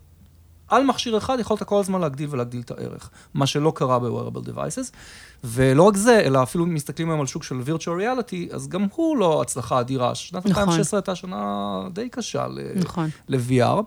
על 0.70 0.84
מכשיר 0.84 1.18
אחד 1.18 1.40
יכולת 1.40 1.62
כל 1.62 1.80
הזמן 1.80 2.00
להגדיל 2.00 2.28
ולהגדיל 2.30 2.60
את 2.60 2.70
הערך, 2.70 3.10
מה 3.34 3.46
שלא 3.46 3.72
קרה 3.76 3.98
ב-wearable 3.98 4.48
devices. 4.48 4.92
ולא 5.44 5.82
רק 5.82 5.96
זה, 5.96 6.20
אלא 6.20 6.42
אפילו 6.42 6.64
אם 6.64 6.74
מסתכלים 6.74 7.10
היום 7.10 7.20
על 7.20 7.26
שוק 7.26 7.42
של 7.42 7.60
virtual 7.66 8.00
reality, 8.00 8.54
אז 8.54 8.68
גם 8.68 8.86
הוא 8.94 9.16
לא 9.16 9.42
הצלחה 9.42 9.80
אדירה. 9.80 10.14
שנת 10.14 10.46
נכון. 10.46 10.50
2016 10.50 11.00
הייתה 11.00 11.14
שנה 11.14 11.80
די 11.92 12.08
קשה 12.08 12.46
נכון. 12.76 13.10
ל-VR. 13.28 13.82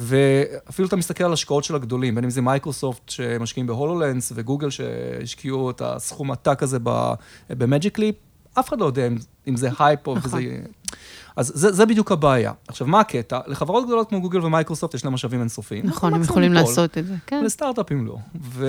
ואפילו 0.00 0.88
אתה 0.88 0.96
מסתכל 0.96 1.24
על 1.24 1.32
השקעות 1.32 1.64
של 1.64 1.74
הגדולים, 1.74 2.14
בין 2.14 2.24
אם 2.24 2.30
זה 2.30 2.42
מייקרוסופט 2.42 3.08
שמשקיעים 3.08 3.66
ב 3.66 3.73
HoloLens 3.73 4.32
וגוגל 4.34 4.70
שהשקיעו 4.70 5.70
את 5.70 5.82
הסכום 5.84 6.30
עתק 6.30 6.62
הזה 6.62 6.78
ב 7.50 7.56
Magic 7.56 7.84
Leap, 7.84 8.12
אף 8.58 8.68
אחד 8.68 8.80
לא 8.80 8.84
יודע 8.84 9.06
אם, 9.06 9.16
אם 9.48 9.56
זה 9.56 9.70
הייפ 9.78 10.06
או 10.06 10.14
נכון. 10.14 10.30
וזה... 10.38 10.56
אז 11.36 11.52
זה, 11.54 11.72
זה 11.72 11.86
בדיוק 11.86 12.12
הבעיה. 12.12 12.52
עכשיו, 12.68 12.86
מה 12.86 13.00
הקטע? 13.00 13.40
לחברות 13.46 13.84
גדולות 13.84 14.08
כמו 14.08 14.20
גוגל 14.20 14.44
ומייקרוסופט 14.44 14.94
יש 14.94 15.04
להם 15.04 15.14
משאבים 15.14 15.40
אינסופיים. 15.40 15.86
נכון, 15.86 16.14
הם 16.14 16.22
יכולים 16.22 16.52
ליפול. 16.52 16.68
לעשות 16.68 16.98
את 16.98 17.06
זה, 17.06 17.14
כן. 17.26 17.44
לסטארט-אפים 17.44 18.06
לא. 18.06 18.16
ו... 18.42 18.66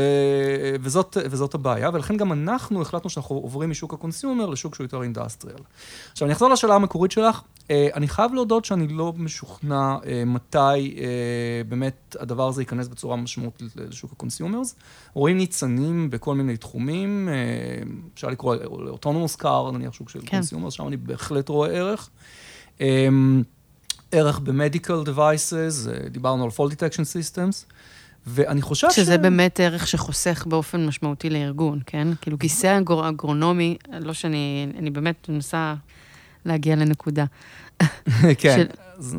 וזאת, 0.81 1.17
וזאת 1.29 1.53
הבעיה, 1.53 1.89
ולכן 1.93 2.17
גם 2.17 2.31
אנחנו 2.31 2.81
החלטנו 2.81 3.09
שאנחנו 3.09 3.35
עוברים 3.35 3.69
משוק 3.69 3.93
ה 3.93 3.99
consumer 3.99 4.45
לשוק 4.45 4.75
שהוא 4.75 4.85
יותר 4.85 5.03
industrial. 5.03 5.57
עכשיו, 6.11 6.25
אני 6.25 6.33
אחזור 6.33 6.49
לשאלה 6.49 6.75
המקורית 6.75 7.11
שלך. 7.11 7.41
אה, 7.71 7.87
אני 7.93 8.07
חייב 8.07 8.33
להודות 8.33 8.65
שאני 8.65 8.87
לא 8.87 9.13
משוכנע 9.17 9.95
אה, 10.05 10.23
מתי 10.25 10.57
אה, 10.57 11.63
באמת 11.69 12.15
הדבר 12.19 12.47
הזה 12.47 12.61
ייכנס 12.61 12.87
בצורה 12.87 13.15
משמעותית 13.15 13.67
לשוק 13.75 14.11
ה 14.11 14.17
consumers. 14.17 14.75
רואים 15.13 15.37
ניצנים 15.37 16.09
בכל 16.09 16.35
מיני 16.35 16.57
תחומים, 16.57 17.29
אפשר 18.13 18.27
לקרוא 18.27 18.55
ל 18.55 18.63
autonomous 18.63 19.35
car, 19.35 19.71
נניח 19.71 19.93
שוק 19.93 20.09
של 20.09 20.19
כן. 20.21 20.27
consumers, 20.27 20.73
שם 20.73 20.87
אני 20.87 20.97
בהחלט 20.97 21.49
רואה 21.49 21.69
ערך. 21.69 22.09
ערך 24.11 24.39
ב-medical 24.39 25.07
devices, 25.07 25.89
דיברנו 26.09 26.43
על 26.43 26.49
fall 26.49 26.71
detection 26.73 27.03
systems. 27.03 27.73
ואני 28.27 28.61
חושב 28.61 28.87
שזה 28.91 29.01
ש... 29.01 29.05
שזה 29.05 29.17
באמת 29.17 29.59
ערך 29.59 29.87
שחוסך 29.87 30.45
באופן 30.49 30.85
משמעותי 30.85 31.29
לארגון, 31.29 31.79
כן? 31.85 32.07
כאילו 32.21 32.39
כיסא 32.39 32.79
אגרונומי, 33.09 33.77
לא 33.99 34.13
שאני, 34.13 34.67
אני 34.77 34.89
באמת 34.89 35.29
מנסה 35.29 35.75
להגיע 36.45 36.75
לנקודה. 36.75 37.25
כן, 38.37 38.57
של... 38.57 38.65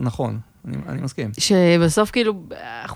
נכון, 0.00 0.38
אני, 0.64 0.76
אני 0.88 1.02
מסכים. 1.02 1.30
שבסוף 1.38 2.10
כאילו, 2.10 2.42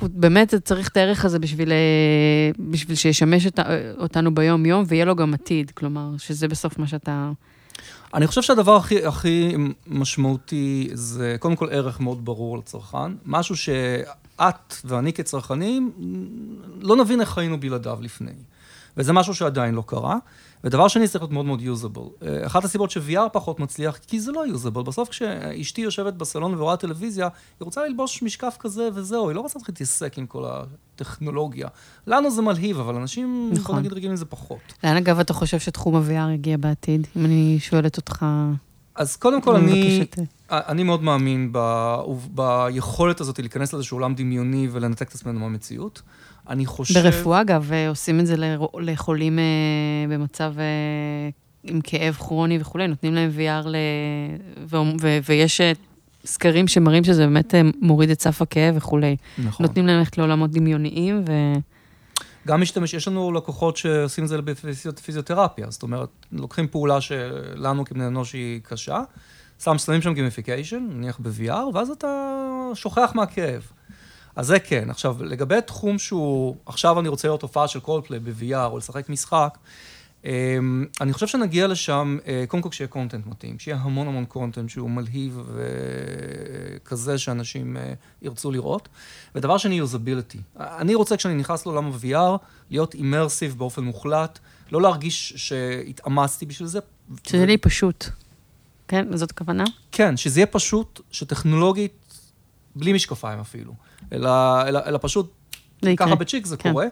באמת 0.03 0.55
צריך 0.55 0.89
את 0.89 0.97
הערך 0.97 1.25
הזה 1.25 1.39
בשביל, 1.39 1.73
אה, 1.73 2.51
בשביל 2.59 2.97
שישמש 2.97 3.47
אות, 3.47 3.59
אותנו 3.99 4.35
ביום-יום, 4.35 4.85
ויהיה 4.89 5.05
לו 5.05 5.17
גם 5.17 5.35
עתיד, 5.35 5.71
כלומר, 5.71 6.11
שזה 6.19 6.49
בסוף 6.49 6.79
מה 6.79 6.87
שאתה... 6.87 7.31
אני 8.15 8.27
חושב 8.27 8.43
שהדבר 8.43 8.77
הכי, 8.77 9.07
הכי 9.07 9.55
משמעותי 9.87 10.91
זה 10.93 11.37
קודם 11.39 11.57
כל 11.57 11.69
ערך 11.71 12.01
מאוד 12.01 12.25
ברור 12.25 12.59
לצרכן, 12.59 13.13
משהו 13.25 13.57
שאת 13.57 14.75
ואני 14.85 15.13
כצרכנים 15.13 15.93
לא 16.81 16.97
נבין 16.97 17.21
איך 17.21 17.31
חיינו 17.31 17.61
בלעדיו 17.61 17.99
לפני. 18.01 18.33
וזה 18.97 19.13
משהו 19.13 19.35
שעדיין 19.35 19.75
לא 19.75 19.83
קרה. 19.87 20.17
ודבר 20.65 20.89
שני, 20.89 21.09
צריך 21.09 21.23
להיות 21.23 21.33
מאוד 21.33 21.47
מאוד 21.47 21.63
יוזבל. 21.63 22.03
אה, 22.23 22.47
אחת 22.47 22.65
הסיבות 22.65 22.91
ש-VR 22.91 23.29
פחות 23.33 23.61
מצליח, 23.61 23.97
כי 24.07 24.21
זה 24.21 24.33
לא 24.33 24.47
יוזבל. 24.47 24.83
בסוף 24.83 25.09
כשאשתי 25.09 25.81
יושבת 25.81 26.15
בסלון 26.15 26.55
ורואה 26.55 26.77
טלוויזיה, 26.77 27.29
היא 27.61 27.65
רוצה 27.65 27.87
ללבוש 27.87 28.23
משקף 28.23 28.57
כזה 28.61 28.89
וזהו, 28.95 29.29
היא 29.29 29.37
לא 29.37 29.41
רוצה 29.41 29.59
להתעסק 29.69 30.19
עם 30.19 30.27
כל 30.27 30.45
הטכנולוגיה. 30.47 31.69
לנו 32.07 32.31
זה 32.31 32.43
מלהיב, 32.43 32.79
אבל 32.79 32.95
אנשים, 32.95 33.51
נכון. 33.53 33.75
בוא 33.75 33.81
נגיד, 33.81 33.93
רגילים 33.93 34.13
לזה 34.13 34.25
פחות. 34.25 34.59
לאן 34.85 34.97
אגב 34.97 35.21
אתה 35.21 35.33
חושב 35.33 35.59
שתחום 35.59 35.97
ה-VR 35.97 36.35
יגיע 36.35 36.57
בעתיד? 36.57 37.07
אם 37.17 37.25
אני 37.25 37.57
שואלת 37.61 37.97
אותך... 37.97 38.27
אז 38.95 39.17
קודם 39.17 39.41
כל, 39.41 39.57
אני, 39.57 40.07
אני 40.51 40.83
מאוד 40.83 41.03
מאמין 41.03 41.49
ב, 41.53 41.59
ביכולת 42.35 43.21
הזאת 43.21 43.39
להיכנס 43.39 43.73
לאיזשהו 43.73 43.97
עולם 43.97 44.15
דמיוני 44.15 44.69
ולנתק 44.73 45.09
את 45.09 45.15
עצמנו 45.15 45.41
מהמציאות. 45.41 46.03
אני 46.49 46.67
חושב... 46.67 47.01
ברפואה, 47.01 47.41
אגב, 47.41 47.71
עושים 47.89 48.21
את 48.21 48.27
זה 48.27 48.35
לחולים 48.81 49.39
אה, 49.39 49.45
במצב 50.09 50.55
אה, 50.59 50.65
עם 51.63 51.81
כאב 51.81 52.15
כרוני 52.15 52.59
וכולי, 52.61 52.87
נותנים 52.87 53.15
להם 53.15 53.31
VR, 53.37 53.69
ל... 53.69 53.77
ו... 54.67 54.77
ו... 55.01 55.19
ויש 55.29 55.61
אה, 55.61 55.73
סקרים 56.25 56.69
שמראים 56.69 57.05
שזה 57.05 57.27
באמת 57.27 57.55
מוריד 57.81 58.11
את 58.11 58.23
סף 58.23 58.43
הכאב 58.43 58.77
וכולי. 58.77 59.17
נכון. 59.39 59.67
נותנים 59.67 59.87
להם 59.87 59.99
ללכת 59.99 60.19
לעולמות 60.19 60.51
דמיוניים, 60.51 61.25
ו... 61.29 61.33
גם 62.47 62.61
משתמש, 62.61 62.95
יש 62.95 63.09
לנו 63.09 63.33
לקוחות 63.33 63.77
שעושים 63.77 64.25
את 64.25 64.29
זה 64.29 64.43
בפיזיותרפיה, 64.43 65.67
זאת 65.71 65.83
אומרת, 65.83 66.09
לוקחים 66.33 66.69
פעולה 66.69 67.01
שלנו 67.01 67.85
כבני 67.85 68.07
אנוש 68.07 68.33
היא 68.33 68.61
קשה, 68.63 69.03
שם 69.65 69.79
שמים 69.79 70.03
שם 70.03 70.15
gamification, 70.15 70.87
נניח 70.91 71.19
ב-VR, 71.21 71.75
ואז 71.75 71.91
אתה 71.91 72.09
שוכח 72.75 73.13
מהכאב. 73.15 73.63
אז 74.37 74.47
זה 74.47 74.61
כן. 74.61 74.91
עכשיו, 74.91 75.17
לגבי 75.25 75.61
תחום 75.67 75.99
שהוא, 75.99 76.57
עכשיו 76.67 77.01
אני 77.01 77.09
רוצה 77.09 77.29
לראות 77.29 77.43
הופעה 77.43 77.69
של 77.69 77.81
קולפליי 77.81 78.21
ב-VR 78.21 78.67
או 78.71 78.79
לשחק 78.79 79.09
משחק, 79.09 79.59
אמ, 80.25 80.85
אני 81.01 81.13
חושב 81.13 81.27
שנגיע 81.27 81.67
לשם, 81.67 82.19
אה, 82.27 82.45
קודם 82.49 82.63
כל 82.63 82.69
כשיהיה 82.69 82.89
content 82.89 83.27
מתאים, 83.27 83.59
שיהיה 83.59 83.77
המון 83.81 84.09
המון 84.09 84.25
content 84.25 84.71
שהוא 84.71 84.91
מלהיב 84.91 85.41
וכזה 86.83 87.19
שאנשים 87.19 87.77
אה, 87.77 87.93
ירצו 88.23 88.51
לראות. 88.51 88.89
ודבר 89.35 89.59
שני, 89.59 89.75
usability. 89.75 90.39
אני 90.57 90.95
רוצה 90.95 91.17
כשאני 91.17 91.35
נכנס 91.35 91.67
לעולם 91.67 91.87
ה-VR, 91.87 92.39
להיות 92.71 92.95
immersive 92.95 93.55
באופן 93.59 93.85
מוחלט, 93.85 94.39
לא 94.73 94.83
להרגיש 94.83 95.33
שהתאמצתי 95.37 96.47
בשביל 96.47 96.69
זה. 96.69 96.79
שזה 97.27 97.43
ו... 97.43 97.47
לי 97.47 97.59
פשוט. 97.59 98.05
כן? 98.89 99.17
זאת 99.17 99.31
הכוונה? 99.31 99.65
כן, 99.93 100.17
שזה 100.17 100.41
יהיה 100.41 100.47
פשוט, 100.47 101.01
שטכנולוגית, 101.11 101.93
בלי 102.77 102.93
משקפיים 102.93 103.41
אפילו. 103.41 103.73
אלא, 104.13 104.63
אלא, 104.69 104.81
אלא 104.87 104.99
פשוט, 105.03 105.33
ככה 105.97 106.15
בצ'יק 106.15 106.47
זה 106.47 106.57
כן. 106.57 106.73
קורה, 106.73 106.87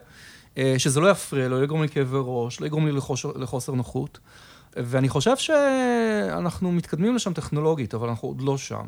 אה, 0.58 0.74
שזה 0.78 1.00
לא 1.00 1.10
יפריע 1.10 1.48
לא 1.48 1.64
יגרום 1.64 1.82
לי 1.82 1.88
כאבי 1.88 2.16
ראש, 2.20 2.60
לא 2.60 2.66
יגרום 2.66 2.86
לי 2.86 2.92
לחושר, 2.92 3.32
לחוסר 3.36 3.72
נוחות. 3.72 4.18
ואני 4.76 5.08
חושב 5.08 5.36
שאנחנו 5.36 6.72
מתקדמים 6.72 7.14
לשם 7.14 7.32
טכנולוגית, 7.32 7.94
אבל 7.94 8.08
אנחנו 8.08 8.28
עוד 8.28 8.40
לא 8.40 8.58
שם. 8.58 8.84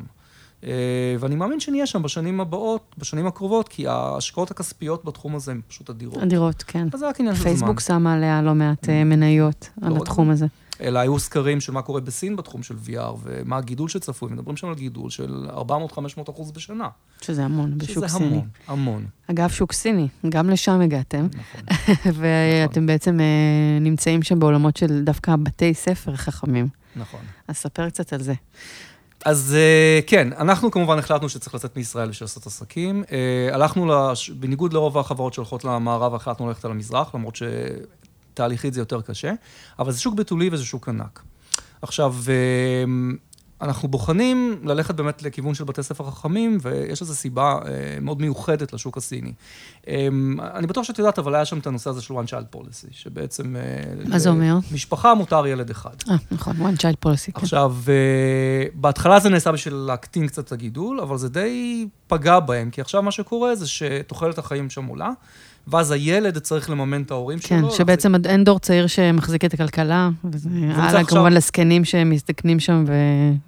אה, 0.63 1.15
ואני 1.19 1.35
מאמין 1.35 1.59
שנהיה 1.59 1.85
שם 1.85 2.03
בשנים 2.03 2.41
הבאות, 2.41 2.95
בשנים 2.97 3.27
הקרובות, 3.27 3.67
כי 3.67 3.87
ההשקעות 3.87 4.51
הכספיות 4.51 5.05
בתחום 5.05 5.35
הזה 5.35 5.51
הן 5.51 5.61
פשוט 5.67 5.89
אדירות. 5.89 6.23
אדירות, 6.23 6.63
כן. 6.67 6.87
אז 6.93 6.99
זה 6.99 7.09
רק 7.09 7.19
עניין 7.19 7.35
של 7.35 7.41
זמן. 7.41 7.49
פייסבוק 7.49 7.79
שמה 7.79 8.13
עליה 8.13 8.41
לא 8.41 8.55
מעט 8.55 8.89
אה, 8.89 9.03
מניות 9.03 9.69
לא 9.81 9.87
על 9.87 9.97
התחום 9.97 10.29
הזה. 10.29 10.45
אלא 10.81 10.99
היו 10.99 11.19
סקרים 11.19 11.61
של 11.61 11.71
מה 11.71 11.81
קורה 11.81 12.01
בסין 12.01 12.35
בתחום 12.35 12.63
של 12.63 12.75
VR, 12.85 13.15
ומה 13.23 13.57
הגידול 13.57 13.89
שצפוי. 13.89 14.31
מדברים 14.31 14.57
שם 14.57 14.67
על 14.67 14.75
גידול 14.75 15.09
של 15.09 15.47
400-500 15.49 16.31
אחוז 16.31 16.51
בשנה. 16.51 16.89
שזה 17.21 17.45
המון 17.45 17.77
בשוק 17.77 17.95
שזה 17.95 18.07
סיני. 18.07 18.25
שזה 18.25 18.35
המון, 18.35 18.47
המון. 18.67 19.05
אגב, 19.31 19.49
שוק 19.49 19.73
סיני, 19.73 20.07
גם 20.29 20.49
לשם 20.49 20.81
הגעתם. 20.81 21.27
נכון. 21.33 21.61
ואתם 22.17 22.71
נכון. 22.71 22.85
בעצם 22.85 23.19
אה, 23.19 23.79
נמצאים 23.81 24.23
שם 24.23 24.39
בעולמות 24.39 24.77
של 24.77 25.03
דווקא 25.03 25.35
בתי 25.43 25.73
ספר 25.73 26.15
חכמים. 26.15 26.67
נכון. 26.95 27.19
אז 27.47 27.57
ספר 27.57 27.89
קצת 27.89 28.13
על 28.13 28.21
זה. 28.21 28.33
אז 29.25 29.55
אה, 29.57 29.99
כן, 30.07 30.33
אנחנו 30.33 30.71
כמובן 30.71 30.99
החלטנו 30.99 31.29
שצריך 31.29 31.55
לצאת 31.55 31.77
מישראל 31.77 32.09
בשביל 32.09 32.25
לעשות 32.25 32.47
עסקים. 32.47 33.03
אה, 33.11 33.49
הלכנו, 33.53 33.85
לש... 33.85 34.29
בניגוד 34.29 34.73
לרוב 34.73 34.97
החברות 34.97 35.33
שהולכות 35.33 35.63
למערב, 35.63 36.15
החלטנו 36.15 36.47
ללכת 36.47 36.65
על 36.65 36.71
המזרח, 36.71 37.15
למרות 37.15 37.35
ש... 37.35 37.43
תהליכית 38.37 38.73
זה 38.73 38.81
יותר 38.81 39.01
קשה, 39.01 39.33
אבל 39.79 39.91
זה 39.91 39.99
שוק 39.99 40.15
בתולי 40.15 40.49
וזה 40.51 40.65
שוק 40.65 40.89
ענק. 40.89 41.23
עכשיו, 41.81 42.15
אמ, 42.83 43.17
אנחנו 43.61 43.87
בוחנים 43.87 44.59
ללכת 44.63 44.95
באמת 44.95 45.23
לכיוון 45.23 45.53
של 45.53 45.63
בתי 45.63 45.83
ספר 45.83 46.11
חכמים, 46.11 46.57
ויש 46.61 47.01
לזה 47.01 47.15
סיבה 47.15 47.59
אה, 47.65 47.97
מאוד 48.01 48.21
מיוחדת 48.21 48.73
לשוק 48.73 48.97
הסיני. 48.97 49.33
אה, 49.87 50.07
אני 50.53 50.67
בטוח 50.67 50.83
שאת 50.83 50.99
יודעת, 50.99 51.19
אבל 51.19 51.35
היה 51.35 51.45
שם 51.45 51.59
את 51.59 51.67
הנושא 51.67 51.89
הזה 51.89 52.01
של 52.01 52.13
one 52.13 52.27
child 52.27 52.55
policy, 52.55 52.87
שבעצם... 52.91 53.55
אה, 53.55 53.61
מה 54.07 54.19
זה 54.19 54.29
אומר? 54.29 54.57
משפחה 54.71 55.13
מותר 55.13 55.47
ילד 55.47 55.69
אחד. 55.69 55.95
אה, 56.09 56.15
נכון, 56.31 56.55
one 56.57 56.77
child 56.77 57.07
policy, 57.07 57.31
כן. 57.31 57.41
עכשיו, 57.41 57.75
אה, 57.87 58.65
בהתחלה 58.73 59.19
זה 59.19 59.29
נעשה 59.29 59.51
בשביל 59.51 59.73
להקטין 59.73 60.27
קצת 60.27 60.45
את 60.45 60.51
הגידול, 60.51 60.99
אבל 60.99 61.17
זה 61.17 61.29
די 61.29 61.87
פגע 62.07 62.39
בהם, 62.39 62.69
כי 62.69 62.81
עכשיו 62.81 63.03
מה 63.03 63.11
שקורה 63.11 63.55
זה 63.55 63.67
שתוחלת 63.67 64.37
החיים 64.37 64.69
שם 64.69 64.85
עולה. 64.85 65.09
ואז 65.67 65.91
הילד 65.91 66.37
צריך 66.37 66.69
לממן 66.69 67.01
את 67.01 67.11
ההורים 67.11 67.39
כן, 67.39 67.59
שלו. 67.59 67.71
שבעצם 67.71 68.11
להחזיק... 68.11 68.31
אין 68.31 68.43
דור 68.43 68.59
צעיר 68.59 68.87
שמחזיק 68.87 69.45
את 69.45 69.53
הכלכלה, 69.53 70.09
וזה 70.31 70.49
הלאה 70.49 70.85
עכשיו... 70.85 71.05
כמובן 71.05 71.33
לזקנים 71.33 71.85
שמזדקנים 71.85 72.59
שם, 72.59 72.83
ו... 72.87 72.93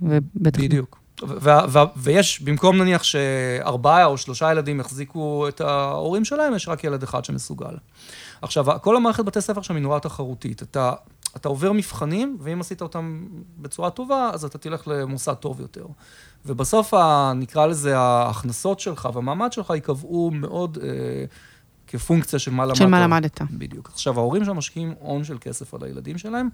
ובטח... 0.01 0.59
בדיוק. 0.59 0.99
ו- 1.23 1.49
ו- 1.69 1.79
ויש, 1.97 2.41
במקום 2.41 2.77
נניח 2.77 3.03
שארבעה 3.03 4.05
או 4.05 4.17
שלושה 4.17 4.51
ילדים 4.51 4.79
יחזיקו 4.79 5.47
את 5.47 5.61
ההורים 5.61 6.25
שלהם, 6.25 6.55
יש 6.55 6.67
רק 6.67 6.83
ילד 6.83 7.03
אחד 7.03 7.25
שמסוגל. 7.25 7.75
עכשיו, 8.41 8.65
כל 8.81 8.95
המערכת 8.95 9.25
בתי 9.25 9.41
ספר 9.41 9.61
שם 9.61 9.75
היא 9.75 9.83
נורא 9.83 9.99
תחרותית. 9.99 10.63
אתה, 10.63 10.93
אתה 11.35 11.49
עובר 11.49 11.71
מבחנים, 11.71 12.37
ואם 12.41 12.61
עשית 12.61 12.81
אותם 12.81 13.25
בצורה 13.57 13.89
טובה, 13.89 14.29
אז 14.33 14.45
אתה 14.45 14.57
תלך 14.57 14.87
למוסד 14.87 15.33
טוב 15.33 15.59
יותר. 15.59 15.85
ובסוף, 16.45 16.93
ה, 16.93 17.31
נקרא 17.35 17.65
לזה, 17.65 17.97
ההכנסות 17.97 18.79
שלך 18.79 19.09
והמעמד 19.13 19.53
שלך 19.53 19.69
ייקבעו 19.69 20.31
מאוד... 20.33 20.77
אה, 20.83 20.87
כפונקציה 21.91 22.39
של 22.39 22.51
מה 22.51 22.65
למדת. 22.65 22.75
של 22.75 22.85
מה 22.85 23.03
למדת. 23.03 23.41
בדיוק. 23.51 23.89
עכשיו, 23.93 24.19
ההורים 24.19 24.45
שם 24.45 24.57
משקיעים 24.57 24.93
הון 24.99 25.23
של 25.23 25.37
כסף 25.41 25.73
על 25.73 25.83
הילדים 25.83 26.17
שלהם, 26.17 26.49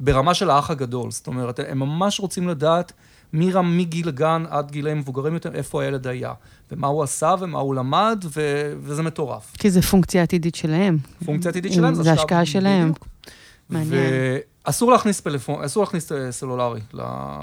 ברמה 0.00 0.34
של 0.34 0.50
האח 0.50 0.70
הגדול. 0.70 1.10
זאת 1.10 1.26
אומרת, 1.26 1.60
הם 1.68 1.78
ממש 1.78 2.20
רוצים 2.20 2.48
לדעת 2.48 2.92
מגיל 3.32 4.08
הגן 4.08 4.44
עד 4.50 4.70
גילי 4.70 4.94
מבוגרים 4.94 5.34
יותר, 5.34 5.54
איפה 5.54 5.82
הילד 5.82 6.06
היה, 6.06 6.32
ומה 6.72 6.86
הוא 6.86 7.02
עשה 7.02 7.34
ומה 7.40 7.58
הוא 7.58 7.74
למד, 7.74 8.24
ו... 8.36 8.40
וזה 8.80 9.02
מטורף. 9.02 9.52
כי 9.58 9.70
זה 9.70 9.82
פונקציה 9.82 10.22
עתידית 10.22 10.54
שלהם. 10.54 10.98
פונקציה 11.24 11.50
עתידית 11.50 11.72
שלהם, 11.72 11.94
זה 11.94 12.12
השקעה 12.12 12.46
שלהם. 12.46 12.92
מעניין. 13.70 13.92
ואסור 14.66 14.92
להכניס 14.92 15.20
פלאפון, 15.20 15.64
אסור 15.64 15.82
להכניס 15.82 16.12
אה, 16.12 16.32
סלולרי 16.32 16.80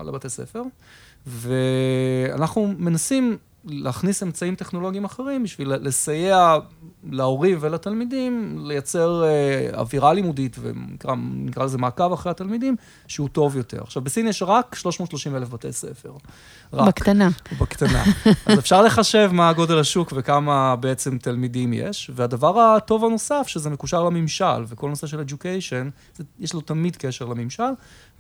לבתי 0.06 0.30
ספר, 0.30 0.62
ואנחנו 1.28 2.74
מנסים 2.78 3.38
להכניס 3.66 4.24
אמצעים 4.24 4.56
טכנולוגיים 4.56 5.06
אחרים 5.06 5.44
בשביל 5.44 5.74
לסייע 5.76 6.58
להורים 7.12 7.58
ולתלמידים 7.62 8.58
לייצר 8.68 9.24
אה, 9.24 9.80
אווירה 9.80 10.14
לימודית, 10.14 10.58
ונקרא 10.62 11.64
לזה 11.66 11.78
מעקב 11.78 12.14
אחרי 12.14 12.32
התלמידים, 12.32 12.76
שהוא 13.08 13.30
טוב 13.30 13.56
יותר. 13.58 13.82
עכשיו, 13.82 14.02
בסין 14.02 14.28
יש 14.28 14.44
רק 14.44 14.76
330 14.76 15.36
אלף 15.36 15.50
בתי 15.50 15.72
ספר. 15.72 16.12
רק. 16.74 16.88
בקטנה. 16.88 17.30
בקטנה. 17.62 18.04
אז 18.46 18.60
אפשר 18.60 18.82
לחשב 18.82 19.30
מה 19.34 19.54
גודל 19.54 19.80
השוק 19.80 20.14
וכמה 20.16 20.76
בעצם 20.76 21.18
תלמידים 21.18 21.74
יש, 21.74 22.12
והדבר 22.16 22.60
הטוב 22.60 23.06
הנוסף, 23.06 23.44
שזה 23.48 23.70
מקושר 23.70 24.04
לממשל, 24.04 24.64
וכל 24.68 24.90
נושא 24.90 25.08
של 25.08 25.24
education, 25.30 26.22
יש 26.40 26.54
לו 26.54 26.62
תמיד 26.62 26.96
קשר 26.96 27.26
לממשל, 27.26 27.64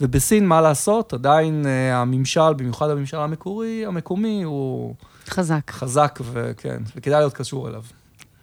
ובסין, 0.01 0.47
מה 0.47 0.61
לעשות, 0.61 1.13
עדיין 1.13 1.65
אה, 1.65 2.01
הממשל, 2.01 2.53
במיוחד 2.53 2.89
הממשל 2.89 3.17
המקורי, 3.17 3.85
המקומי, 3.85 4.43
הוא... 4.43 4.95
חזק. 5.27 5.71
חזק, 5.71 6.19
וכן, 6.33 6.83
וכדאי 6.95 7.19
להיות 7.19 7.33
קשור 7.33 7.67
אליו. 7.67 7.81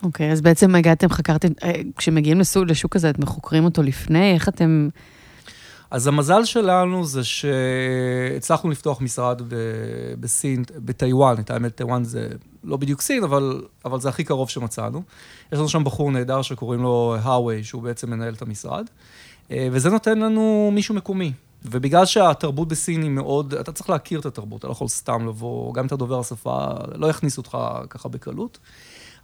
אוקיי, 0.02 0.28
okay, 0.28 0.32
אז 0.32 0.40
בעצם 0.40 0.74
הגעתם, 0.74 1.08
חקרתם, 1.08 1.48
אה, 1.64 1.72
כשמגיעים 1.96 2.40
לסוג, 2.40 2.70
לשוק 2.70 2.96
הזה, 2.96 3.10
אתם 3.10 3.26
חוקרים 3.26 3.64
אותו 3.64 3.82
לפני? 3.82 4.34
איך 4.34 4.48
אתם... 4.48 4.88
אז 5.90 6.06
המזל 6.06 6.44
שלנו 6.44 7.04
זה 7.04 7.20
שהצלחנו 7.24 8.70
לפתוח 8.70 9.00
משרד 9.00 9.42
ב- 9.48 10.14
בסין, 10.20 10.64
בטיוואן, 10.76 11.40
את 11.40 11.50
האמת, 11.50 11.74
טיוואן 11.74 12.04
זה 12.04 12.28
לא 12.64 12.76
בדיוק 12.76 13.00
סין, 13.00 13.24
אבל, 13.24 13.62
אבל 13.84 14.00
זה 14.00 14.08
הכי 14.08 14.24
קרוב 14.24 14.48
שמצאנו. 14.50 15.02
יש 15.52 15.58
לנו 15.58 15.68
שם 15.68 15.84
בחור 15.84 16.10
נהדר 16.10 16.42
שקוראים 16.42 16.82
לו 16.82 17.16
האווי, 17.22 17.64
שהוא 17.64 17.82
בעצם 17.82 18.10
מנהל 18.10 18.34
את 18.34 18.42
המשרד, 18.42 18.86
אה, 19.50 19.68
וזה 19.72 19.90
נותן 19.90 20.18
לנו 20.18 20.70
מישהו 20.74 20.94
מקומי. 20.94 21.32
ובגלל 21.64 22.06
שהתרבות 22.06 22.68
בסין 22.68 23.02
היא 23.02 23.10
מאוד, 23.10 23.54
אתה 23.54 23.72
צריך 23.72 23.90
להכיר 23.90 24.20
את 24.20 24.26
התרבות, 24.26 24.58
אתה 24.58 24.66
לא 24.66 24.72
יכול 24.72 24.88
סתם 24.88 25.28
לבוא, 25.28 25.74
גם 25.74 25.80
אם 25.80 25.86
אתה 25.86 25.96
דובר 25.96 26.20
השפה, 26.20 26.66
לא 26.94 27.06
יכניסו 27.06 27.40
אותך 27.40 27.58
ככה 27.90 28.08
בקלות. 28.08 28.58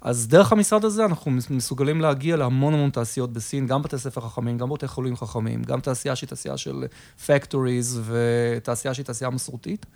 אז 0.00 0.28
דרך 0.28 0.52
המשרד 0.52 0.84
הזה 0.84 1.04
אנחנו 1.04 1.30
מסוגלים 1.50 2.00
להגיע 2.00 2.36
להמון 2.36 2.74
המון 2.74 2.90
תעשיות 2.90 3.32
בסין, 3.32 3.66
גם 3.66 3.82
בתי 3.82 3.98
ספר 3.98 4.20
חכמים, 4.20 4.58
גם 4.58 4.70
בתי 4.70 4.88
חולים 4.88 5.16
חכמים, 5.16 5.62
גם 5.62 5.80
תעשייה 5.80 6.16
שהיא 6.16 6.28
תעשייה 6.28 6.56
של 6.56 6.84
factories 7.26 7.98
ותעשייה 8.04 8.94
שהיא 8.94 9.06
תעשייה 9.06 9.30
מסורתית, 9.30 9.86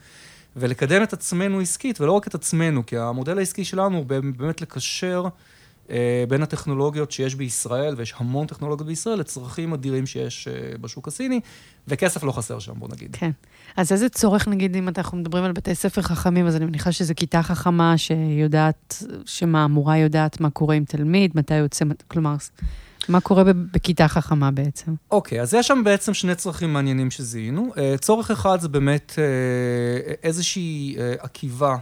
ולקדם 0.56 1.02
את 1.02 1.12
עצמנו 1.12 1.60
עסקית, 1.60 2.00
ולא 2.00 2.12
רק 2.12 2.26
את 2.26 2.34
עצמנו, 2.34 2.86
כי 2.86 2.98
המודל 2.98 3.38
העסקי 3.38 3.64
שלנו 3.64 3.96
הוא 3.96 4.06
באמת 4.06 4.60
לקשר 4.60 5.24
בין 6.28 6.42
הטכנולוגיות 6.42 7.12
שיש 7.12 7.34
בישראל, 7.34 7.94
ויש 7.96 8.14
המון 8.16 8.46
טכנולוגיות 8.46 8.86
בישראל, 8.86 9.18
לצרכים 9.18 9.72
אדירים 9.72 10.06
שיש 10.06 10.48
אה, 10.48 10.78
בשוק 10.80 11.08
הסיני, 11.08 11.40
וכסף 11.88 12.24
לא 12.24 12.32
חסר 12.32 12.58
שם, 12.58 12.72
בוא 12.76 12.88
נגיד. 12.92 13.16
כן. 13.16 13.30
אז 13.76 13.92
איזה 13.92 14.08
צורך, 14.08 14.48
נגיד, 14.48 14.76
אם 14.76 14.88
אנחנו 14.88 15.18
מדברים 15.18 15.44
על 15.44 15.52
בתי 15.52 15.74
ספר 15.74 16.02
חכמים, 16.02 16.46
אז 16.46 16.56
אני 16.56 16.64
מניחה 16.64 16.92
שזו 16.92 17.14
כיתה 17.16 17.42
חכמה 17.42 17.98
שיודעת, 17.98 19.02
שמה, 19.26 19.64
המורה 19.64 19.98
יודעת 19.98 20.40
מה 20.40 20.50
קורה 20.50 20.74
עם 20.74 20.84
תלמיד, 20.84 21.30
מתי 21.34 21.54
יוצא, 21.54 21.84
כלומר, 22.08 22.36
מה 23.08 23.20
קורה 23.20 23.42
בכיתה 23.72 24.08
חכמה 24.08 24.50
בעצם? 24.50 24.94
אוקיי, 25.10 25.38
okay, 25.38 25.42
אז 25.42 25.54
יש 25.54 25.66
שם 25.66 25.82
בעצם 25.84 26.14
שני 26.14 26.34
צרכים 26.34 26.72
מעניינים 26.72 27.10
שזיהינו. 27.10 27.72
אה, 27.76 27.94
צורך 28.00 28.30
אחד 28.30 28.60
זה 28.60 28.68
באמת 28.68 29.12
איזושהי 30.22 30.96
עקיבה 31.18 31.76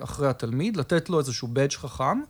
אחרי 0.00 0.28
התלמיד, 0.28 0.76
לתת 0.76 1.10
לו 1.10 1.18
איזשהו 1.18 1.48
בדג' 1.48 1.72
חכם. 1.72 2.20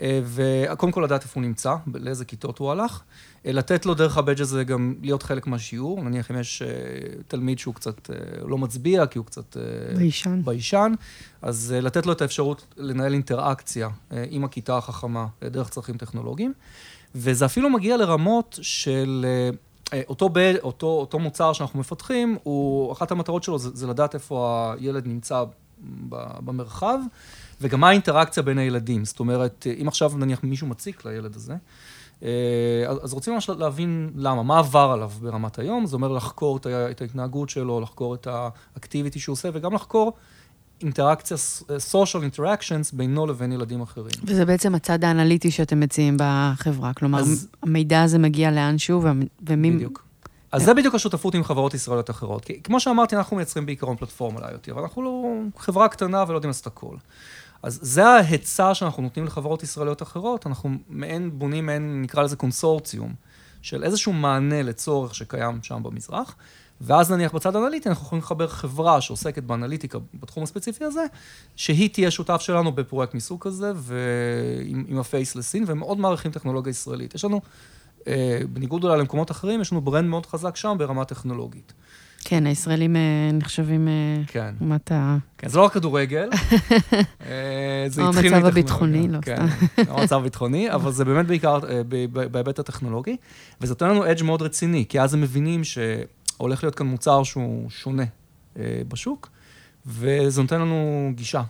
אה, 0.00 0.20
וקודם 0.24 0.92
כל 0.92 1.00
לדעת 1.00 1.22
איפה 1.22 1.40
הוא 1.40 1.46
נמצא, 1.46 1.74
לאיזה 1.94 2.24
כיתות 2.24 2.58
הוא 2.58 2.70
הלך. 2.70 3.02
אה, 3.46 3.52
לתת 3.52 3.86
לו 3.86 3.94
דרך 3.94 4.18
הבדג' 4.18 4.40
הזה 4.40 4.64
גם 4.64 4.94
להיות 5.02 5.22
חלק 5.22 5.46
מהשיעור, 5.46 6.02
נניח 6.02 6.30
אם 6.30 6.40
יש 6.40 6.62
אה, 6.62 6.68
תלמיד 7.28 7.58
שהוא 7.58 7.74
קצת 7.74 8.10
לא 8.46 8.58
מצביע, 8.58 9.06
כי 9.06 9.18
הוא 9.18 9.26
קצת... 9.26 9.56
ביישן. 9.96 10.42
ביישן, 10.44 10.92
אז 11.42 11.74
לתת 11.82 12.06
לו 12.06 12.12
את 12.12 12.22
האפשרות 12.22 12.74
לנהל 12.76 13.12
אינטראקציה 13.12 13.88
עם 14.30 14.44
הכיתה 14.44 14.76
החכמה 14.76 15.26
דרך 15.42 15.68
צרכים 15.68 15.96
טכנולוגיים. 15.96 16.52
וזה 17.14 17.44
אפילו 17.44 17.70
מגיע 17.70 17.96
לרמות 17.96 18.58
של... 18.62 19.26
אותו, 20.08 20.28
ב, 20.28 20.38
אותו, 20.62 20.86
אותו 20.86 21.18
מוצר 21.18 21.52
שאנחנו 21.52 21.80
מפתחים, 21.80 22.38
הוא, 22.42 22.92
אחת 22.92 23.10
המטרות 23.10 23.42
שלו 23.42 23.58
זה, 23.58 23.70
זה 23.74 23.86
לדעת 23.86 24.14
איפה 24.14 24.72
הילד 24.78 25.06
נמצא 25.06 25.44
במרחב, 26.44 26.98
וגם 27.60 27.80
מה 27.80 27.88
האינטראקציה 27.88 28.42
בין 28.42 28.58
הילדים. 28.58 29.04
זאת 29.04 29.20
אומרת, 29.20 29.66
אם 29.82 29.88
עכשיו 29.88 30.12
נניח 30.16 30.40
מישהו 30.42 30.66
מציק 30.66 31.04
לילד 31.04 31.36
הזה, 31.36 31.54
אה, 32.22 32.28
אז 33.02 33.12
רוצים 33.12 33.34
ממש 33.34 33.48
להבין 33.48 34.10
למה, 34.16 34.42
מה 34.42 34.58
עבר 34.58 34.90
עליו 34.92 35.10
ברמת 35.20 35.58
היום, 35.58 35.86
זה 35.86 35.96
אומר 35.96 36.12
לחקור 36.12 36.56
את 36.66 37.00
ההתנהגות 37.00 37.48
שלו, 37.48 37.80
לחקור 37.80 38.14
את 38.14 38.26
האקטיביטי 38.26 39.18
שהוא 39.20 39.32
עושה, 39.32 39.48
וגם 39.52 39.74
לחקור 39.74 40.12
אינטראקציה, 40.82 41.36
social 41.92 42.36
interactions 42.36 42.96
בינו 42.96 43.26
לבין 43.26 43.52
ילדים 43.52 43.80
אחרים. 43.80 44.12
וזה 44.24 44.44
בעצם 44.44 44.74
הצד 44.74 45.04
האנליטי 45.04 45.50
שאתם 45.50 45.80
מציעים 45.80 46.16
בחברה, 46.18 46.94
כלומר, 46.94 47.20
אז... 47.20 47.48
המידע 47.62 48.02
הזה 48.02 48.18
מגיע 48.18 48.50
לאנשהו, 48.50 49.02
ומי... 49.46 49.70
בדיוק. 49.70 50.07
אז 50.52 50.62
זה 50.62 50.74
בדיוק 50.74 50.94
השותפות 50.94 51.34
עם 51.34 51.44
חברות 51.44 51.74
ישראליות 51.74 52.10
אחרות. 52.10 52.44
כי 52.44 52.62
כמו 52.62 52.80
שאמרתי, 52.80 53.16
אנחנו 53.16 53.36
מייצרים 53.36 53.66
בעיקרון 53.66 53.96
פלטפורמה 53.96 54.40
ל-IoT, 54.40 54.72
אבל 54.72 54.82
אנחנו 54.82 55.02
לא 55.02 55.24
חברה 55.58 55.88
קטנה 55.88 56.24
ולא 56.28 56.36
יודעים 56.36 56.48
לעשות 56.48 56.66
הכל. 56.66 56.96
אז 57.62 57.78
זה 57.82 58.06
ההיצע 58.06 58.74
שאנחנו 58.74 59.02
נותנים 59.02 59.26
לחברות 59.26 59.62
ישראליות 59.62 60.02
אחרות, 60.02 60.46
אנחנו 60.46 60.70
מעין 60.88 61.38
בונים 61.38 61.66
מעין, 61.66 62.02
נקרא 62.02 62.22
לזה 62.22 62.36
קונסורציום, 62.36 63.14
של 63.62 63.84
איזשהו 63.84 64.12
מענה 64.12 64.62
לצורך 64.62 65.14
שקיים 65.14 65.62
שם 65.62 65.82
במזרח, 65.82 66.34
ואז 66.80 67.12
נניח 67.12 67.34
בצד 67.34 67.56
האנליטי 67.56 67.88
אנחנו 67.88 68.06
יכולים 68.06 68.22
לחבר 68.22 68.46
חברה 68.46 69.00
שעוסקת 69.00 69.42
באנליטיקה 69.42 69.98
בתחום 70.14 70.42
הספציפי 70.42 70.84
הזה, 70.84 71.04
שהיא 71.56 71.90
תהיה 71.90 72.10
שותף 72.10 72.40
שלנו 72.40 72.72
בפרויקט 72.72 73.14
מסוג 73.14 73.42
כזה, 73.42 73.72
ועם 73.76 74.98
ה 74.98 75.06
face 75.06 75.36
לסין, 75.36 75.64
ומאוד 75.66 75.98
מעריכים 75.98 76.30
טכנולוגיה 76.30 76.70
ישראלית. 76.70 77.14
יש 77.14 77.24
לנו, 77.24 77.40
בניגוד 78.52 78.84
אולי 78.84 78.98
למקומות 78.98 79.30
אחרים, 79.30 79.60
יש 79.60 79.72
לנו 79.72 79.80
brand 79.80 80.08
מאוד 80.08 80.26
חזק 80.26 80.56
שם 80.56 80.76
ברמה 80.78 81.04
טכנולוגית. 81.04 81.72
כן, 82.24 82.46
הישראלים 82.46 82.96
אה, 82.96 83.00
נחשבים 83.32 83.88
אה, 83.88 83.92
כן. 84.26 84.54
אומת 84.60 84.92
ה... 84.92 85.16
כן, 85.38 85.48
זה 85.48 85.58
לא 85.58 85.64
רק 85.64 85.72
כדורגל. 85.72 86.28
אה, 87.26 87.84
זה 87.88 88.08
התחיל... 88.08 88.32
או 88.32 88.36
המצב 88.36 88.46
הביטחוני, 88.46 89.08
לא 89.08 89.18
כן, 89.22 89.46
סתם. 89.72 89.82
או 89.90 90.00
המצב 90.00 90.16
הביטחוני, 90.16 90.72
אבל 90.72 90.92
זה 90.92 91.04
באמת 91.04 91.26
בעיקר 91.26 91.58
בהיבט 92.30 92.58
הטכנולוגי, 92.58 93.16
וזה 93.60 93.72
נותן 93.72 93.88
לנו 93.88 94.10
אדג' 94.10 94.22
מאוד 94.22 94.42
רציני, 94.42 94.84
כי 94.88 95.00
אז 95.00 95.14
הם 95.14 95.20
מבינים 95.20 95.62
שהולך 95.64 96.62
להיות 96.64 96.74
כאן 96.74 96.86
מוצר 96.86 97.22
שהוא 97.22 97.70
שונה 97.70 98.04
בשוק, 98.88 99.28
וזה 99.88 100.42
נותן 100.42 100.60
לנו 100.60 101.10
גישה. 101.14 101.42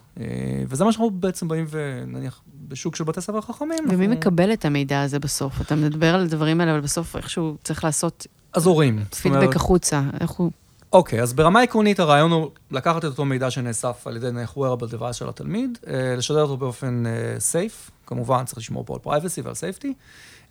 וזה 0.69 0.85
מה 0.85 0.93
שאנחנו 0.93 1.11
בעצם 1.11 1.49
באים 1.49 1.67
ונניח 1.71 2.43
בשוק 2.69 2.97
של 2.97 3.05
בתי 3.05 3.21
ספר 3.21 3.41
חכמים. 3.41 3.85
ומי 3.85 4.07
אנחנו... 4.07 4.21
מקבל 4.21 4.53
את 4.53 4.65
המידע 4.65 5.03
הזה 5.03 5.19
בסוף? 5.19 5.61
אתה 5.61 5.77
מדבר 5.77 6.15
על 6.15 6.21
הדברים 6.21 6.61
האלה, 6.61 6.73
אבל 6.73 6.81
בסוף 6.81 7.17
איכשהו 7.17 7.57
צריך 7.65 7.85
לעשות 7.85 8.27
אז 8.53 8.67
הורים. 8.67 9.05
פידבק 9.23 9.57
החוצה, 9.57 10.03
איך 10.21 10.31
הוא... 10.31 10.51
אוקיי, 10.93 11.23
אז 11.23 11.33
ברמה 11.33 11.63
עקרונית 11.63 12.01
הרעיון 12.01 12.33
הוא 12.33 12.51
לקחת 12.71 12.99
את 12.99 13.05
אותו 13.05 13.25
מידע 13.25 13.51
שנאסף 13.51 14.07
על 14.07 14.17
ידי 14.17 14.31
נניח 14.31 14.57
wearable 14.57 14.95
device 14.95 15.13
של 15.13 15.29
התלמיד, 15.29 15.79
אה, 15.87 16.15
לשדר 16.17 16.43
אותו 16.43 16.57
באופן 16.57 17.05
אה, 17.07 17.37
safe, 17.53 17.91
כמובן 18.07 18.45
צריך 18.45 18.59
לשמור 18.59 18.85
פה 18.87 18.95
על 18.95 19.21
privacy 19.21 19.41
ועל 19.45 19.55
safety, 19.55 19.89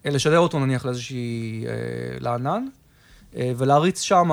אה, 0.05 0.11
לשדר 0.11 0.39
אותו 0.39 0.59
נניח 0.59 0.85
לאיזושהי, 0.85 1.65
לענן, 2.19 2.65
ולהריץ 3.33 4.01
שם 4.01 4.29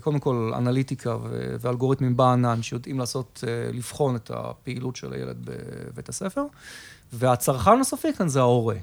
קודם 0.00 0.18
כל 0.18 0.52
אנליטיקה 0.56 1.16
ואלגוריתמים 1.60 2.16
בענן 2.16 2.62
שיודעים 2.62 2.98
לעשות, 2.98 3.44
לבחון 3.72 4.16
את 4.16 4.30
הפעילות 4.34 4.96
של 4.96 5.12
הילד 5.12 5.36
בבית 5.44 6.08
הספר, 6.08 6.44
והצרכן 7.12 7.80
הסופי 7.80 8.12
כאן 8.12 8.28
זה 8.28 8.40
ההורה. 8.40 8.76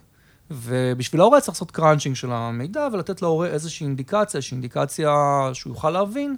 ובשביל 0.51 1.21
ההורה 1.21 1.41
צריך 1.41 1.55
לעשות 1.55 1.71
קראנצ'ינג 1.71 2.15
של 2.15 2.31
המידע 2.31 2.87
ולתת 2.93 3.21
להורה 3.21 3.47
איזושהי 3.47 3.85
אינדיקציה, 3.85 4.37
איזושהי 4.37 4.55
אינדיקציה 4.55 5.15
שהוא 5.53 5.73
יוכל 5.73 5.89
להבין 5.89 6.35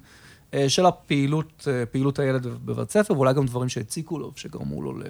אה, 0.54 0.68
של 0.68 0.86
הפעילות, 0.86 1.68
אה, 1.70 1.86
פעילות 1.86 2.18
הילד 2.18 2.46
בבית 2.46 2.90
ספר, 2.90 3.14
ואולי 3.14 3.34
גם 3.34 3.46
דברים 3.46 3.68
שהציקו 3.68 4.18
לו, 4.18 4.32
שגרמו 4.36 4.82
לו 4.82 4.92
למה 4.92 5.04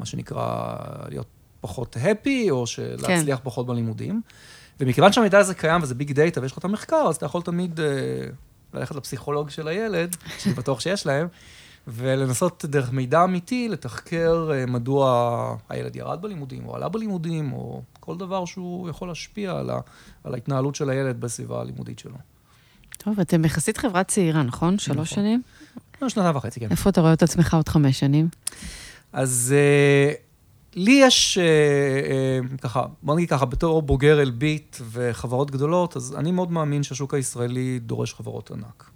אה, 0.00 0.06
שנקרא 0.06 0.74
להיות 1.08 1.26
פחות 1.60 1.96
הפי, 2.00 2.50
או 2.50 2.64
להצליח 2.78 3.38
כן. 3.38 3.44
פחות 3.44 3.66
בלימודים. 3.66 4.20
ומכיוון 4.80 5.12
שהמידע 5.12 5.38
הזה 5.38 5.54
קיים 5.54 5.82
וזה 5.82 5.94
ביג 5.94 6.12
דאטה 6.12 6.40
ויש 6.40 6.52
לך 6.52 6.58
את 6.58 6.64
המחקר, 6.64 7.06
אז 7.08 7.16
אתה 7.16 7.26
יכול 7.26 7.42
תמיד 7.42 7.80
ללכת 8.74 8.94
לפסיכולוג 8.94 9.50
של 9.50 9.68
הילד, 9.68 10.16
שאני 10.38 10.54
בטוח 10.54 10.80
שיש 10.80 11.06
להם, 11.06 11.26
ולנסות 11.88 12.64
דרך 12.64 12.92
מידע 12.92 13.24
אמיתי 13.24 13.68
לתחקר 13.68 14.50
אה, 14.52 14.66
מדוע 14.66 15.56
הילד 15.68 15.96
ירד 15.96 16.22
בלימודים, 16.22 16.66
או 16.66 16.76
עלה 16.76 16.88
בלימודים, 16.88 17.52
או 17.52 17.82
כל 18.00 18.16
דבר 18.16 18.44
שהוא 18.44 18.88
יכול 18.88 19.08
להשפיע 19.08 19.52
על, 19.52 19.70
ה, 19.70 19.80
על 20.24 20.34
ההתנהלות 20.34 20.74
של 20.74 20.90
הילד 20.90 21.20
בסביבה 21.20 21.60
הלימודית 21.60 21.98
שלו. 21.98 22.16
טוב, 22.98 23.20
אתם 23.20 23.44
יחסית 23.44 23.76
חברה 23.76 24.04
צעירה, 24.04 24.42
נכון? 24.42 24.78
שלוש 24.78 25.12
נכון. 25.12 25.24
שנים? 25.24 25.42
לא, 26.02 26.08
שנתיים 26.08 26.36
וחצי, 26.36 26.60
כן. 26.60 26.70
איפה 26.70 26.90
אתה 26.90 27.00
רואה 27.00 27.12
את 27.12 27.22
עצמך 27.22 27.54
עוד 27.54 27.68
חמש 27.68 28.00
שנים? 28.00 28.28
אז 29.12 29.54
uh, 29.54 30.23
לי 30.76 31.00
יש, 31.04 31.38
uh, 31.38 32.54
uh, 32.54 32.58
ככה, 32.58 32.82
בוא 33.02 33.14
נגיד 33.14 33.28
ככה, 33.28 33.44
בתור 33.44 33.82
בוגר 33.82 34.22
אלביט 34.22 34.76
וחברות 34.90 35.50
גדולות, 35.50 35.96
אז 35.96 36.14
אני 36.18 36.32
מאוד 36.32 36.52
מאמין 36.52 36.82
שהשוק 36.82 37.14
הישראלי 37.14 37.78
דורש 37.78 38.14
חברות 38.14 38.50
ענק. 38.50 38.90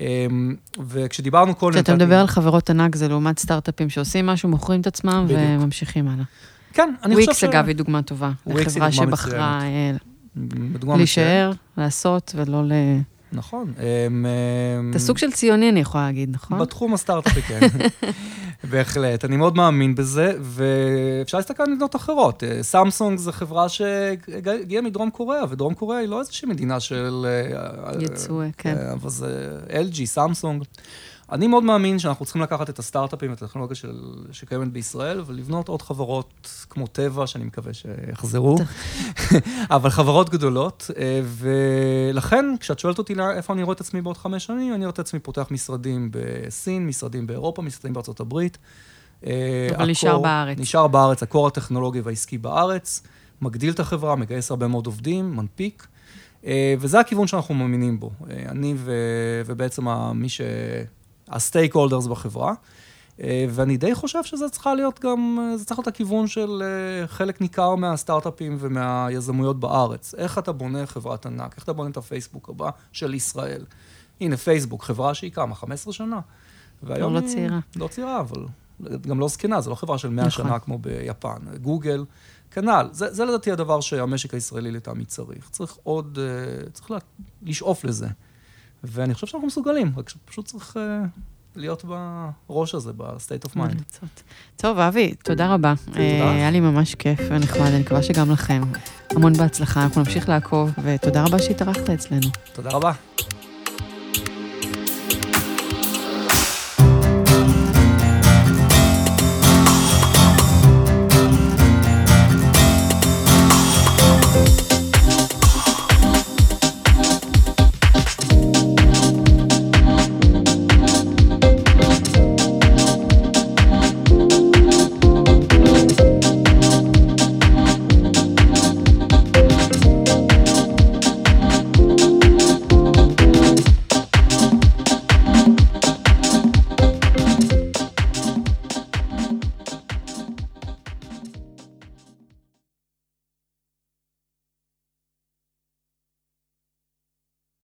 אמ, 0.00 0.54
וכשדיברנו 0.86 1.58
כל... 1.58 1.72
כשאתה 1.74 1.94
מדבר 1.94 2.18
על 2.18 2.26
חברות 2.26 2.70
ענק, 2.70 2.96
זה 2.96 3.08
לעומת 3.08 3.38
סטארט-אפים 3.38 3.90
שעושים 3.90 4.26
משהו, 4.26 4.48
מוכרים 4.48 4.80
את 4.80 4.86
עצמם 4.86 5.26
וממשיכים 5.28 6.08
הלאה. 6.08 6.24
כן, 6.72 6.94
אני 7.02 7.14
חושב 7.14 7.32
ש... 7.32 7.42
וויקס, 7.42 7.44
אגב, 7.44 7.66
היא 7.66 7.76
דוגמה 7.76 8.02
טובה. 8.02 8.32
וויקס 8.46 8.74
היא 8.76 8.82
דוגמה 8.82 8.88
מצוינת. 8.88 9.08
שבחרה 9.08 9.60
אה, 9.62 10.96
להישאר, 10.96 11.52
לעשות 11.78 12.34
ולא 12.36 12.64
ל... 12.64 12.72
נכון. 13.32 13.72
אתה 14.90 14.98
סוג 14.98 15.18
של 15.18 15.32
ציוני, 15.32 15.68
אני 15.68 15.80
יכולה 15.80 16.04
להגיד, 16.04 16.30
נכון? 16.32 16.58
בתחום 16.58 16.94
הסטארט-אפי, 16.94 17.42
כן. 17.42 17.60
בהחלט, 18.70 19.24
אני 19.24 19.36
מאוד 19.36 19.56
מאמין 19.56 19.94
בזה, 19.94 20.32
ואפשר 20.40 21.38
להסתכל 21.38 21.62
על 21.62 21.70
מדינות 21.70 21.96
אחרות. 21.96 22.42
סמסונג 22.62 23.18
זו 23.18 23.32
חברה 23.32 23.68
שהגיעה 23.68 24.82
מדרום 24.82 25.10
קוריאה, 25.10 25.42
ודרום 25.50 25.74
קוריאה 25.74 26.00
היא 26.00 26.08
לא 26.08 26.20
איזושהי 26.20 26.48
מדינה 26.48 26.80
של... 26.80 27.26
יצוא, 28.00 28.44
כן. 28.58 28.76
אבל 28.92 29.10
זה 29.10 29.58
LG, 29.68 30.04
סמסונג. 30.04 30.64
אני 31.32 31.46
מאוד 31.46 31.64
מאמין 31.64 31.98
שאנחנו 31.98 32.24
צריכים 32.24 32.42
לקחת 32.42 32.70
את 32.70 32.78
הסטארט-אפים, 32.78 33.32
את 33.32 33.42
הטכנולוגיה 33.42 33.76
של, 33.76 34.00
שקיימת 34.32 34.72
בישראל, 34.72 35.22
ולבנות 35.26 35.68
עוד 35.68 35.82
חברות 35.82 36.66
כמו 36.70 36.86
טבע, 36.86 37.26
שאני 37.26 37.44
מקווה 37.44 37.72
שיחזרו, 37.74 38.56
אבל 39.76 39.90
חברות 39.90 40.30
גדולות. 40.30 40.90
אה, 40.98 41.20
ולכן, 41.24 42.44
כשאת 42.60 42.78
שואלת 42.78 42.98
אותי 42.98 43.14
איפה 43.36 43.52
אני 43.52 43.62
רואה 43.62 43.74
את 43.74 43.80
עצמי 43.80 44.02
בעוד 44.02 44.16
חמש 44.16 44.44
שנים, 44.44 44.74
אני 44.74 44.84
רואה 44.84 44.90
את 44.90 44.98
עצמי 44.98 45.20
פותח 45.20 45.46
משרדים 45.50 46.10
בסין, 46.12 46.86
משרדים 46.86 47.26
באירופה, 47.26 47.62
משרדים 47.62 47.92
בארצות 47.92 48.20
הברית. 48.20 48.58
אה, 49.26 49.68
אבל 49.76 49.90
נשאר 49.90 50.18
בארץ. 50.18 50.58
נשאר 50.58 50.86
בארץ, 50.86 51.22
הקור 51.22 51.46
הטכנולוגי 51.46 52.00
והעסקי 52.00 52.38
בארץ, 52.38 53.02
מגדיל 53.42 53.72
את 53.72 53.80
החברה, 53.80 54.16
מגייס 54.16 54.50
הרבה 54.50 54.66
מאוד 54.68 54.86
עובדים, 54.86 55.36
מנפיק. 55.36 55.86
אה, 56.46 56.74
וזה 56.78 57.00
הכיוון 57.00 57.26
שאנחנו 57.26 57.54
מאמינים 57.54 58.00
בו. 58.00 58.10
אני 58.48 58.74
ו... 58.76 58.92
ובעצם 59.46 59.88
מי 60.14 60.28
ש... 60.28 60.40
הסטייק 61.28 61.74
הולדרס 61.74 62.06
בחברה. 62.06 62.54
אה, 63.22 63.46
ואני 63.50 63.76
די 63.76 63.94
חושב 63.94 64.24
שזה 64.24 64.48
צריכה 64.48 64.74
להיות 64.74 65.00
גם, 65.00 65.52
זה 65.56 65.64
צריך 65.64 65.78
להיות 65.78 65.86
הכיוון 65.86 66.26
של 66.26 66.62
אה, 66.62 67.06
חלק 67.06 67.40
ניכר 67.40 67.74
מהסטארט-אפים 67.74 68.56
ומהיזמויות 68.60 69.60
בארץ. 69.60 70.14
איך 70.14 70.38
אתה 70.38 70.52
בונה 70.52 70.86
חברת 70.86 71.26
ענק, 71.26 71.54
איך 71.56 71.64
אתה 71.64 71.72
בונה 71.72 71.90
את 71.90 71.96
הפייסבוק 71.96 72.48
הבא 72.48 72.70
של 72.92 73.14
ישראל. 73.14 73.64
הנה, 74.20 74.36
פייסבוק, 74.36 74.84
חברה 74.84 75.14
שהיא 75.14 75.30
כמה? 75.30 75.54
15 75.54 75.92
שנה. 75.92 76.20
והיום 76.82 77.14
לא, 77.14 77.20
לא 77.20 77.26
צעירה. 77.26 77.58
לא 77.76 77.88
צעירה, 77.88 78.20
אבל 78.20 78.46
גם 79.00 79.20
לא 79.20 79.28
זקנה, 79.28 79.60
זו 79.60 79.70
לא 79.70 79.74
חברה 79.74 79.98
של 79.98 80.08
100 80.08 80.26
נכון. 80.26 80.44
שנה 80.44 80.58
כמו 80.58 80.78
ביפן. 80.78 81.38
גוגל, 81.62 82.04
כנ"ל. 82.50 82.88
זה, 82.92 83.14
זה 83.14 83.24
לדעתי 83.24 83.52
הדבר 83.52 83.80
שהמשק 83.80 84.34
הישראלי 84.34 84.70
לטעמי 84.70 85.04
צריך. 85.04 85.50
צריך 85.50 85.76
עוד, 85.82 86.18
אה, 86.22 86.70
צריך 86.70 86.90
לשאוף 87.42 87.84
לזה. 87.84 88.08
ואני 88.84 89.14
חושב 89.14 89.26
שאנחנו 89.26 89.46
מסוגלים, 89.46 89.92
רק 89.96 90.08
שפשוט 90.08 90.46
צריך 90.46 90.76
uh, 90.76 91.20
להיות 91.56 91.84
בראש 92.48 92.74
הזה, 92.74 92.92
ב-state 92.92 93.48
of 93.48 93.56
mind. 93.56 94.06
טוב, 94.56 94.78
אבי, 94.78 95.14
תודה 95.14 95.54
רבה. 95.54 95.74
אה, 95.96 96.32
היה 96.32 96.50
לי 96.50 96.60
ממש 96.60 96.94
כיף 96.94 97.20
ונחמד, 97.30 97.66
אני 97.66 97.80
מקווה 97.80 98.02
שגם 98.02 98.30
לכם. 98.30 98.62
המון 99.10 99.32
בהצלחה, 99.32 99.84
אנחנו 99.84 100.00
נמשיך 100.00 100.28
לעקוב, 100.28 100.70
ותודה 100.82 101.24
רבה 101.24 101.38
שהתארחת 101.38 101.90
אצלנו. 101.90 102.28
תודה 102.52 102.70
רבה. 102.70 102.92